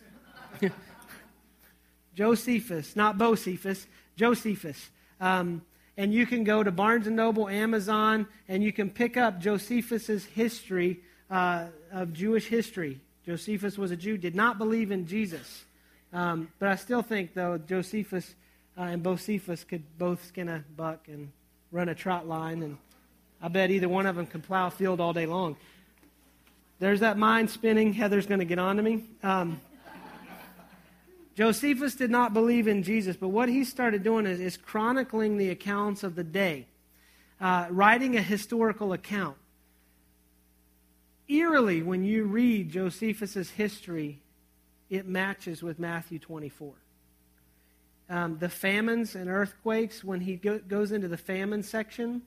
[2.16, 3.86] Josephus, not Bocephus.
[4.16, 4.90] Josephus.
[5.20, 5.62] Um,
[5.98, 10.26] and you can go to Barnes & Noble, Amazon, and you can pick up Josephus's
[10.26, 13.00] history uh, of Jewish history.
[13.26, 15.66] Josephus was a Jew, did not believe in Jesus.
[16.16, 18.36] Um, but I still think, though, Josephus
[18.78, 21.30] uh, and Bocephus could both skin a buck and
[21.74, 22.78] run a trot line, and
[23.42, 25.58] I bet either one of them can plow a field all day long.
[26.80, 27.92] There's that mind spinning.
[27.92, 29.04] Heather's going to get on to me.
[29.24, 29.60] Um,
[31.36, 35.50] Josephus did not believe in Jesus, but what he started doing is, is chronicling the
[35.50, 36.66] accounts of the day,
[37.42, 39.36] uh, writing a historical account.
[41.28, 44.22] Eerily, when you read Josephus's history,
[44.90, 46.74] it matches with Matthew 24.
[48.08, 52.22] Um, the famines and earthquakes, when he go, goes into the famine section,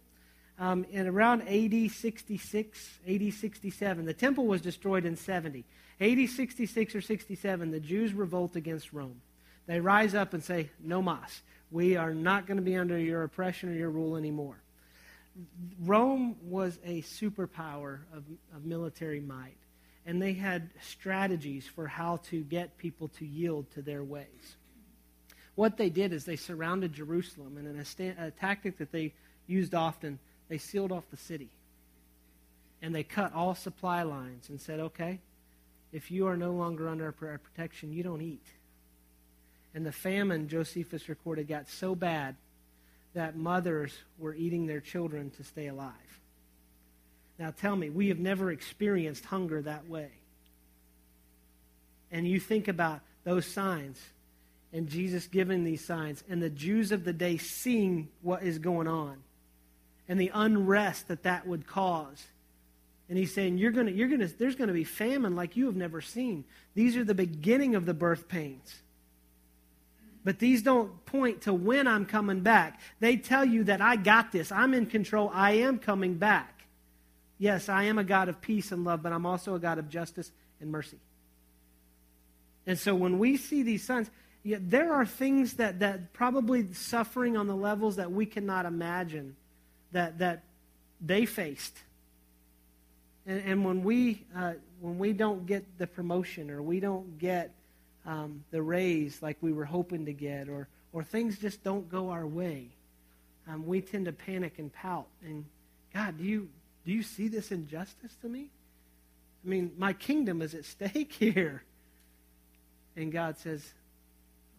[0.59, 5.65] um, in around AD 66, AD 67, the temple was destroyed in 70.
[6.01, 9.21] AD 66 or 67, the Jews revolt against Rome.
[9.67, 11.43] They rise up and say, No mas.
[11.71, 14.57] We are not going to be under your oppression or your rule anymore.
[15.81, 19.57] Rome was a superpower of, of military might,
[20.09, 24.57] and they had strategies for how to get people to yield to their ways.
[25.55, 29.13] What they did is they surrounded Jerusalem, and in a, sta- a tactic that they
[29.47, 31.51] used often, they sealed off the city.
[32.81, 35.21] and they cut all supply lines and said, okay,
[35.93, 38.47] if you are no longer under our protection, you don't eat.
[39.75, 42.37] And the famine, Josephus recorded, got so bad
[43.15, 45.93] that mothers were eating their children to stay alive.
[47.39, 50.11] Now tell me, we have never experienced hunger that way.
[52.11, 53.99] And you think about those signs
[54.73, 58.89] and Jesus giving these signs and the Jews of the day seeing what is going
[58.89, 59.19] on
[60.09, 62.27] and the unrest that that would cause.
[63.09, 65.77] And he's saying, you're gonna, you're gonna, there's going to be famine like you have
[65.77, 66.45] never seen.
[66.75, 68.75] These are the beginning of the birth pains.
[70.25, 72.81] But these don't point to when I'm coming back.
[73.01, 74.53] They tell you that I got this.
[74.53, 75.31] I'm in control.
[75.33, 76.58] I am coming back.
[77.39, 79.89] Yes, I am a God of peace and love, but I'm also a God of
[79.89, 80.31] justice
[80.61, 80.99] and mercy.
[82.67, 84.11] And so when we see these signs,
[84.43, 89.37] yeah, there are things that, that probably suffering on the levels that we cannot imagine
[89.93, 90.43] that, that
[91.01, 91.77] they faced.
[93.27, 97.53] And, and when, we, uh, when we don't get the promotion or we don't get
[98.05, 102.11] um, the raise like we were hoping to get or, or things just don't go
[102.11, 102.69] our way,
[103.49, 105.07] um, we tend to panic and pout.
[105.25, 105.45] And
[105.95, 106.49] God, do you,
[106.89, 108.49] do you see this injustice to me?
[109.45, 111.63] I mean, my kingdom is at stake here.
[112.97, 113.63] And God says,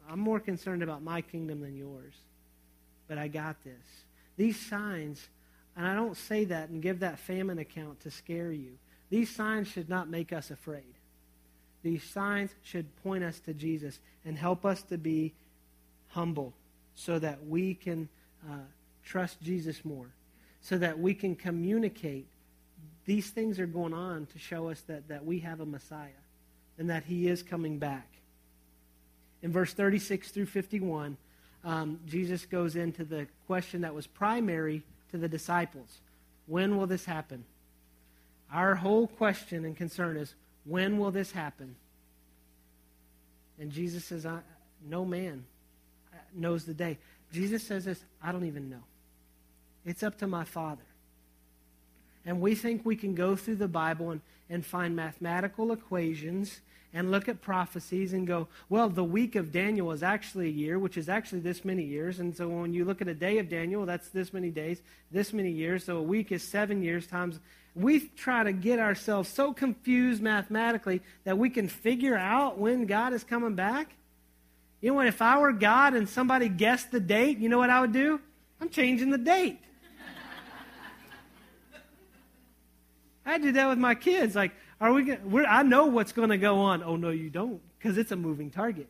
[0.08, 2.14] I'm more concerned about my kingdom than yours.
[3.08, 3.74] But I got this.
[4.38, 5.28] These signs,
[5.76, 8.78] and I don't say that and give that famine account to scare you.
[9.10, 10.94] These signs should not make us afraid.
[11.82, 15.34] These signs should point us to Jesus and help us to be
[16.10, 16.54] humble
[16.94, 18.08] so that we can
[18.48, 18.58] uh,
[19.04, 20.12] trust Jesus more,
[20.62, 22.28] so that we can communicate.
[23.06, 26.10] These things are going on to show us that, that we have a Messiah
[26.78, 28.08] and that he is coming back.
[29.42, 31.18] In verse 36 through 51,
[31.64, 36.00] um, Jesus goes into the question that was primary to the disciples
[36.48, 37.46] When will this happen?
[38.52, 40.34] Our whole question and concern is
[40.66, 41.76] when will this happen?
[43.60, 44.26] And Jesus says,
[44.88, 45.46] No man
[46.34, 46.98] knows the day.
[47.32, 48.84] Jesus says this I don't even know.
[49.86, 50.84] It's up to my Father.
[52.26, 56.62] And we think we can go through the Bible and, and find mathematical equations
[56.94, 60.80] and look at prophecies and go, well, the week of Daniel is actually a year,
[60.80, 62.20] which is actually this many years.
[62.20, 65.32] And so when you look at a day of Daniel, that's this many days, this
[65.32, 65.84] many years.
[65.84, 67.40] So a week is seven years times.
[67.76, 73.14] We try to get ourselves so confused mathematically that we can figure out when God
[73.14, 73.94] is coming back.
[74.82, 75.08] You know what?
[75.08, 78.20] If I were God and somebody guessed the date, you know what I would do?
[78.60, 79.60] I'm changing the date.
[83.30, 84.36] I did that with my kids.
[84.36, 84.52] Like,
[84.82, 85.04] are we?
[85.04, 86.84] Gonna, I know what's going to go on.
[86.84, 88.88] Oh no, you don't, because it's a moving target.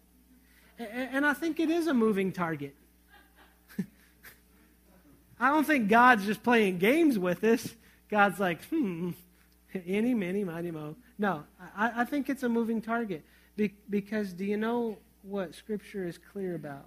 [0.77, 2.75] And, and I think it is a moving target.
[5.39, 7.75] I don't think God's just playing games with us.
[8.09, 9.11] God's like, hmm,
[9.85, 10.95] any, many, mighty, mo.
[11.17, 11.43] No,
[11.75, 13.23] I, I think it's a moving target.
[13.55, 16.85] Be, because do you know what Scripture is clear about?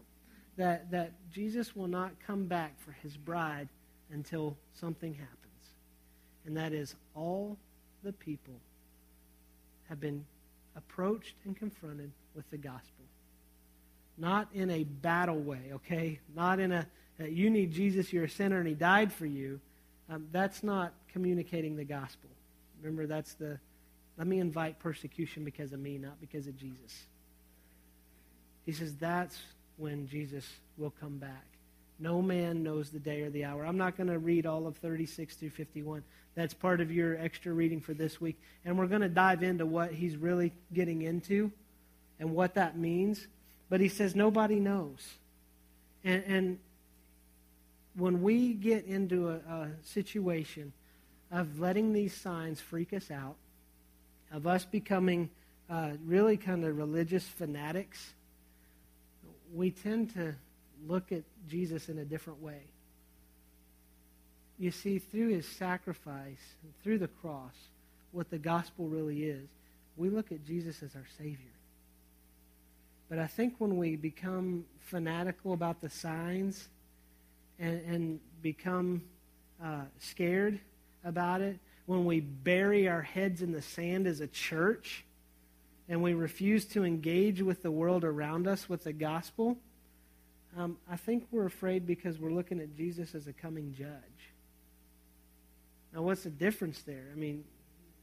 [0.56, 3.68] That, that Jesus will not come back for his bride
[4.10, 5.51] until something happens.
[6.46, 7.56] And that is all
[8.02, 8.54] the people
[9.88, 10.24] have been
[10.76, 13.04] approached and confronted with the gospel.
[14.18, 16.18] Not in a battle way, okay?
[16.34, 16.86] Not in a,
[17.20, 19.60] you need Jesus, you're a sinner, and he died for you.
[20.10, 22.30] Um, that's not communicating the gospel.
[22.80, 23.58] Remember, that's the,
[24.18, 27.06] let me invite persecution because of me, not because of Jesus.
[28.66, 29.38] He says that's
[29.76, 31.51] when Jesus will come back.
[32.02, 33.64] No man knows the day or the hour.
[33.64, 36.02] I'm not going to read all of 36 through 51.
[36.34, 38.40] That's part of your extra reading for this week.
[38.64, 41.52] And we're going to dive into what he's really getting into
[42.18, 43.28] and what that means.
[43.70, 44.98] But he says nobody knows.
[46.02, 46.58] And, and
[47.94, 50.72] when we get into a, a situation
[51.30, 53.36] of letting these signs freak us out,
[54.32, 55.30] of us becoming
[55.70, 58.12] uh, really kind of religious fanatics,
[59.54, 60.34] we tend to
[60.86, 62.62] look at Jesus in a different way.
[64.58, 66.40] You see, through his sacrifice,
[66.82, 67.54] through the cross,
[68.12, 69.48] what the gospel really is,
[69.96, 71.36] we look at Jesus as our Savior.
[73.08, 76.68] But I think when we become fanatical about the signs
[77.58, 79.02] and, and become
[79.62, 80.60] uh, scared
[81.04, 85.04] about it, when we bury our heads in the sand as a church
[85.88, 89.58] and we refuse to engage with the world around us with the gospel,
[90.56, 93.88] um, I think we're afraid because we're looking at Jesus as a coming judge.
[95.94, 97.06] Now, what's the difference there?
[97.12, 97.44] I mean,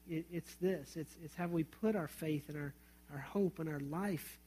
[0.09, 2.73] it, it's this it's, it's have we put our faith and our,
[3.13, 4.39] our hope and our life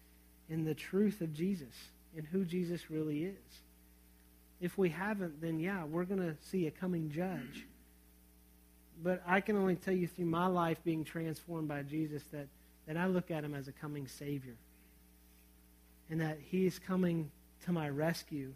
[0.48, 1.74] in the truth of Jesus,
[2.16, 3.60] in who Jesus really is.
[4.60, 7.66] If we haven't, then yeah, we're going to see a coming judge.
[9.02, 12.46] But I can only tell you through my life being transformed by Jesus that,
[12.86, 14.54] that I look at him as a coming Savior.
[16.10, 17.30] And that he is coming
[17.64, 18.52] to my rescue,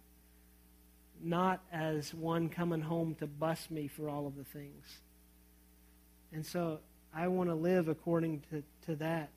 [1.22, 4.84] not as one coming home to bust me for all of the things.
[6.32, 6.80] And so
[7.14, 9.30] I want to live according to, to that.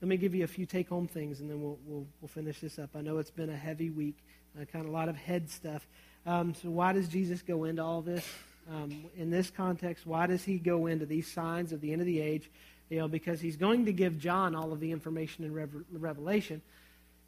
[0.00, 2.60] Let me give you a few take home things and then we'll, we'll, we'll finish
[2.60, 2.90] this up.
[2.96, 4.16] I know it's been a heavy week,
[4.60, 5.86] uh, kind of a lot of head stuff.
[6.26, 8.24] Um, so, why does Jesus go into all this?
[8.70, 12.06] Um, in this context, why does he go into these signs of the end of
[12.06, 12.48] the age?
[12.90, 16.62] You know, because he's going to give John all of the information in Rev- Revelation.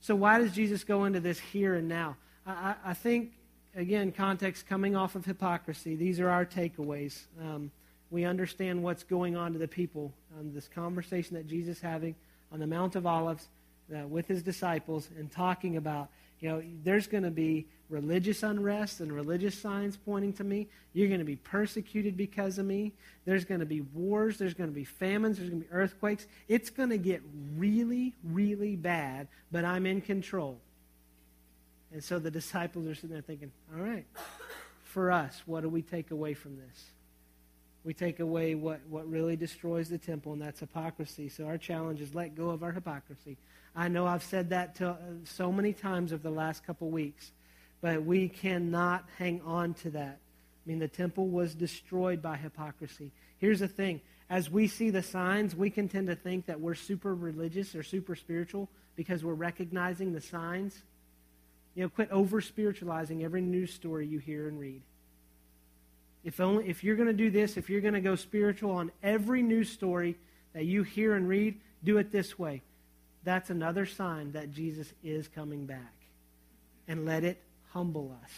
[0.05, 2.19] So, why does Jesus go into this here and now?
[2.47, 3.33] I, I think,
[3.75, 7.23] again, context coming off of hypocrisy, these are our takeaways.
[7.41, 7.71] Um,
[8.11, 10.13] we understand what's going on to the people.
[10.39, 12.15] Um, this conversation that Jesus having
[12.53, 13.49] on the Mount of Olives
[13.97, 16.11] uh, with his disciples and talking about
[16.45, 20.69] you know, there's going to be religious unrest and religious signs pointing to me.
[20.93, 22.93] You're going to be persecuted because of me.
[23.25, 24.37] There's going to be wars.
[24.37, 25.39] There's going to be famines.
[25.39, 26.27] There's going to be earthquakes.
[26.47, 27.23] It's going to get
[27.57, 30.59] really, really bad, but I'm in control.
[31.95, 34.05] And so the disciples are sitting there thinking, all right,
[34.83, 36.85] for us, what do we take away from this?
[37.85, 41.31] We take away what, what really destroys the temple, and that's hypocrisy.
[41.31, 43.39] So our challenge is let go of our hypocrisy.
[43.77, 47.33] I know I've said that to, uh, so many times over the last couple weeks,
[47.81, 50.19] but we cannot hang on to that.
[50.19, 53.11] I mean, the temple was destroyed by hypocrisy.
[53.39, 54.01] Here's the thing
[54.31, 57.83] as we see the signs, we can tend to think that we're super religious or
[57.83, 60.83] super spiritual because we're recognizing the signs.
[61.75, 64.81] You know, quit over spiritualizing every news story you hear and read.
[66.23, 68.93] If, only, if you're going to do this, if you're going to go spiritual on
[69.03, 70.17] every news story
[70.55, 72.63] that you hear and read, do it this way
[73.25, 75.95] that's another sign that Jesus is coming back.
[76.87, 78.31] And let it humble us.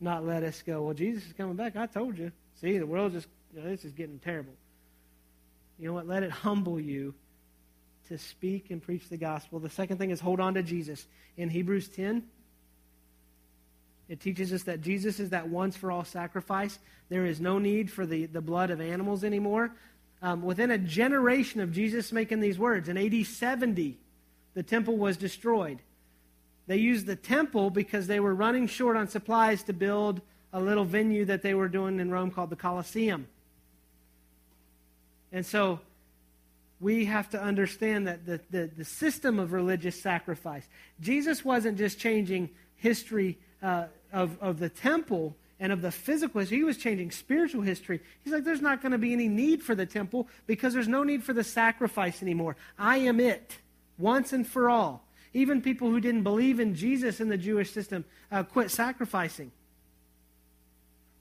[0.00, 1.76] Not let us go, well, Jesus is coming back.
[1.76, 2.32] I told you.
[2.60, 4.54] See, the world just, you know, this is getting terrible.
[5.78, 6.06] You know what?
[6.06, 7.14] Let it humble you
[8.08, 9.60] to speak and preach the gospel.
[9.60, 11.06] The second thing is hold on to Jesus.
[11.36, 12.24] In Hebrews 10,
[14.08, 16.78] it teaches us that Jesus is that once for all sacrifice.
[17.08, 19.70] There is no need for the, the blood of animals anymore
[20.22, 23.98] um, within a generation of Jesus making these words, in AD 70,
[24.54, 25.78] the temple was destroyed.
[26.66, 30.20] They used the temple because they were running short on supplies to build
[30.52, 33.26] a little venue that they were doing in Rome called the Colosseum.
[35.32, 35.80] And so
[36.80, 40.66] we have to understand that the, the, the system of religious sacrifice,
[41.00, 46.58] Jesus wasn't just changing history uh, of, of the temple, and of the physical history.
[46.58, 48.00] He was changing spiritual history.
[48.22, 51.02] He's like, there's not going to be any need for the temple because there's no
[51.02, 52.56] need for the sacrifice anymore.
[52.78, 53.58] I am it,
[53.98, 55.04] once and for all.
[55.34, 59.52] Even people who didn't believe in Jesus in the Jewish system uh, quit sacrificing.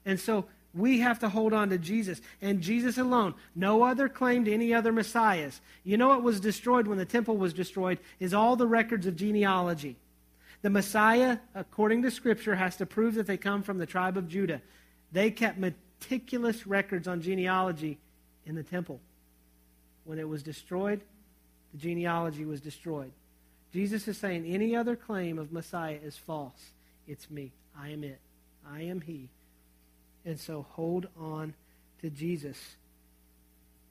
[0.06, 3.34] And so we have to hold on to Jesus and Jesus alone.
[3.56, 5.60] No other claim to any other messiahs.
[5.84, 9.16] You know what was destroyed when the temple was destroyed is all the records of
[9.16, 9.98] genealogy.
[10.62, 14.28] The Messiah, according to Scripture, has to prove that they come from the tribe of
[14.28, 14.62] Judah.
[15.12, 18.00] They kept meticulous records on genealogy
[18.46, 19.00] in the temple.
[20.06, 21.02] When it was destroyed,
[21.74, 23.12] the genealogy was destroyed.
[23.74, 26.72] Jesus is saying any other claim of Messiah is false.
[27.08, 27.52] It's me.
[27.78, 28.20] I am it.
[28.70, 29.30] I am He.
[30.26, 31.54] And so hold on
[32.02, 32.58] to Jesus.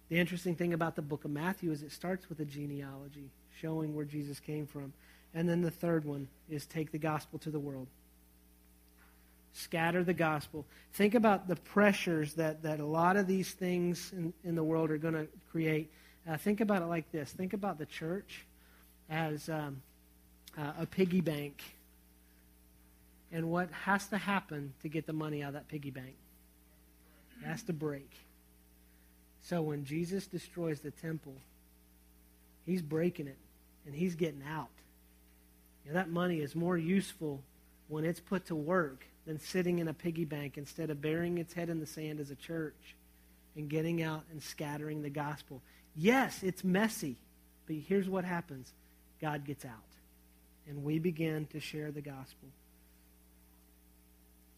[0.08, 3.94] The interesting thing about the book of Matthew is it starts with a genealogy showing
[3.94, 4.92] where Jesus came from.
[5.36, 7.88] And then the third one is take the gospel to the world.
[9.52, 10.64] Scatter the gospel.
[10.94, 14.90] Think about the pressures that, that a lot of these things in, in the world
[14.90, 15.92] are going to create.
[16.26, 18.46] Uh, think about it like this think about the church
[19.10, 19.82] as um,
[20.58, 21.62] uh, a piggy bank
[23.30, 26.16] and what has to happen to get the money out of that piggy bank.
[27.42, 28.10] It has to break.
[29.42, 31.34] So when Jesus destroys the temple,
[32.64, 33.36] he's breaking it
[33.84, 34.68] and he's getting out.
[35.86, 37.42] Know, that money is more useful
[37.88, 41.52] when it's put to work than sitting in a piggy bank instead of burying its
[41.52, 42.96] head in the sand as a church
[43.56, 45.62] and getting out and scattering the gospel.
[45.94, 47.16] Yes, it's messy,
[47.66, 48.72] but here's what happens
[49.20, 49.72] God gets out,
[50.68, 52.48] and we begin to share the gospel.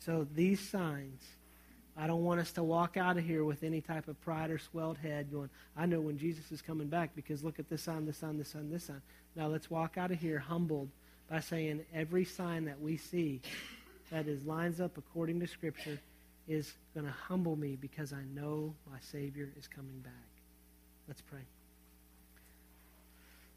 [0.00, 1.22] So these signs,
[1.96, 4.58] I don't want us to walk out of here with any type of pride or
[4.58, 8.06] swelled head going, I know when Jesus is coming back because look at this sign,
[8.06, 9.02] this sign, this sign, this sign.
[9.36, 10.88] Now let's walk out of here humbled
[11.30, 13.40] by saying every sign that we see
[14.10, 15.98] that is lines up according to Scripture
[16.46, 20.12] is going to humble me because I know my Savior is coming back.
[21.06, 21.42] Let's pray.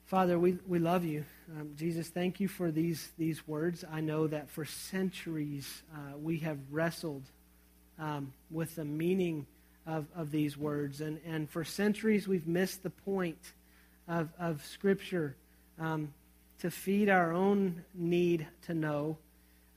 [0.06, 1.24] Father, we, we love you.
[1.58, 3.86] Um, Jesus, thank you for these, these words.
[3.90, 7.24] I know that for centuries uh, we have wrestled
[7.98, 9.46] um, with the meaning
[9.88, 11.00] of, of these words.
[11.00, 13.40] And, and for centuries, we've missed the point
[14.08, 15.38] of, of Scripture
[15.80, 16.14] um,
[16.62, 19.18] to feed our own need to know,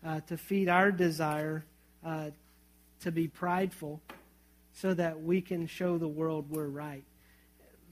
[0.04, 1.64] uh, to feed our desire
[2.04, 2.30] uh,
[3.00, 4.00] to be prideful,
[4.74, 7.04] so that we can show the world we're right.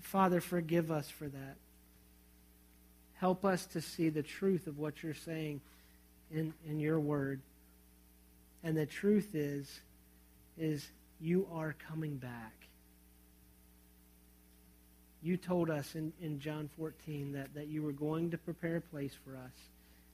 [0.01, 1.57] Father, forgive us for that.
[3.15, 5.61] Help us to see the truth of what you're saying
[6.31, 7.41] in, in your word.
[8.65, 9.81] And the truth is,
[10.59, 10.87] is
[11.21, 12.62] you are coming back.
[15.23, 18.81] You told us in, in John 14 that, that you were going to prepare a
[18.81, 19.53] place for us.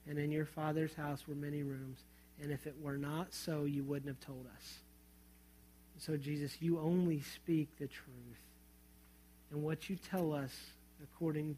[0.07, 1.99] And in your Father's house were many rooms.
[2.41, 4.77] And if it were not so, you wouldn't have told us.
[5.97, 8.39] So, Jesus, you only speak the truth.
[9.51, 10.55] And what you tell us,
[11.03, 11.57] according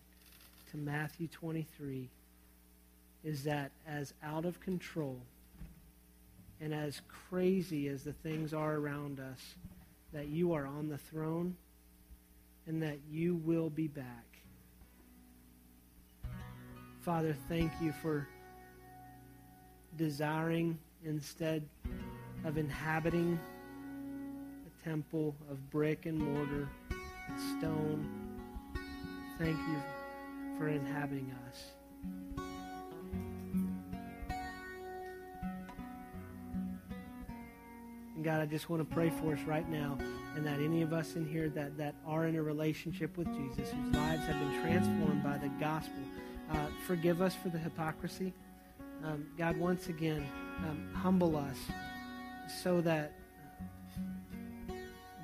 [0.72, 2.10] to Matthew 23,
[3.24, 5.20] is that as out of control
[6.60, 9.56] and as crazy as the things are around us,
[10.14, 11.56] that you are on the throne
[12.68, 14.26] and that you will be back.
[17.02, 18.28] Father, thank you for
[19.98, 21.68] desiring instead
[22.46, 23.40] of inhabiting
[24.68, 26.70] a temple of brick and mortar
[27.28, 28.08] and stone.
[29.40, 29.82] Thank you
[30.58, 31.64] for inhabiting us.
[38.16, 39.98] And God, I just want to pray for us right now,
[40.36, 43.72] and that any of us in here that, that are in a relationship with Jesus,
[43.72, 46.02] whose lives have been transformed by the gospel,
[46.52, 48.34] uh, forgive us for the hypocrisy.
[49.04, 50.26] Um, God, once again,
[50.60, 51.58] um, humble us
[52.64, 53.14] so that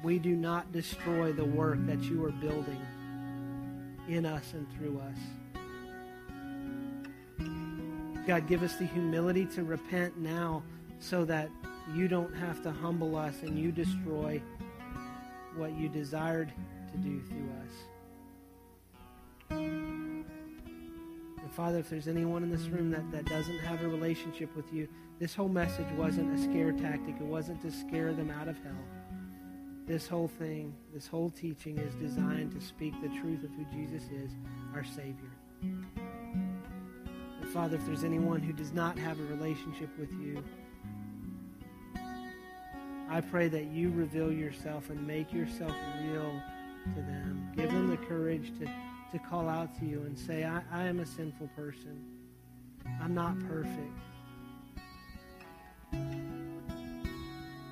[0.03, 2.81] we do not destroy the work that you are building
[4.07, 5.17] in us and through us.
[8.25, 10.61] God, give us the humility to repent now
[10.99, 11.49] so that
[11.95, 14.41] you don't have to humble us and you destroy
[15.57, 16.53] what you desired
[16.91, 17.71] to do through us.
[19.49, 20.25] And
[21.55, 24.87] Father, if there's anyone in this room that, that doesn't have a relationship with you,
[25.19, 27.15] this whole message wasn't a scare tactic.
[27.19, 28.83] It wasn't to scare them out of hell.
[29.87, 34.03] This whole thing, this whole teaching is designed to speak the truth of who Jesus
[34.11, 34.31] is,
[34.75, 35.31] our Savior.
[35.61, 40.43] And Father, if there's anyone who does not have a relationship with you,
[43.09, 46.41] I pray that you reveal yourself and make yourself real
[46.95, 47.51] to them.
[47.55, 50.99] Give them the courage to, to call out to you and say, I, I am
[50.99, 52.03] a sinful person.
[53.01, 53.91] I'm not perfect.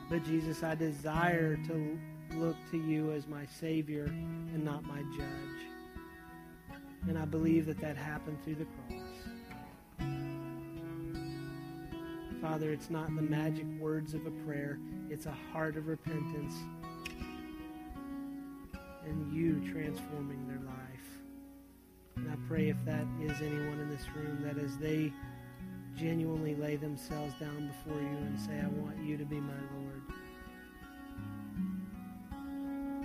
[0.09, 1.99] But Jesus, I desire to
[2.35, 6.79] look to you as my Savior and not my judge.
[7.07, 9.04] And I believe that that happened through the cross.
[12.45, 14.77] Father, it's not the magic words of a prayer,
[15.09, 16.53] it's a heart of repentance
[19.03, 20.75] and you transforming their life.
[22.17, 25.11] And I pray if that is anyone in this room, that as they
[25.97, 30.03] genuinely lay themselves down before you and say, I want you to be my Lord.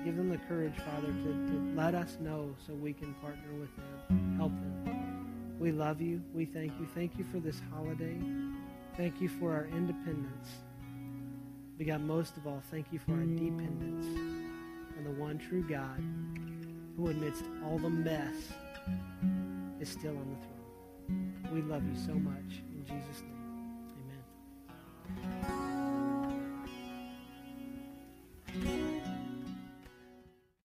[0.05, 3.75] Give them the courage, Father, to, to let us know so we can partner with
[3.75, 5.57] them, help them.
[5.59, 6.21] We love you.
[6.35, 6.87] We thank you.
[6.95, 8.19] Thank you for this holiday.
[9.01, 10.49] Thank you for our independence.
[11.79, 14.05] But God, most of all, thank you for our dependence
[14.99, 16.05] on the one true God
[16.99, 18.35] who, amidst all the mess,
[19.81, 21.51] is still on the throne.
[21.51, 22.61] We love you so much.
[22.77, 23.30] In Jesus' name.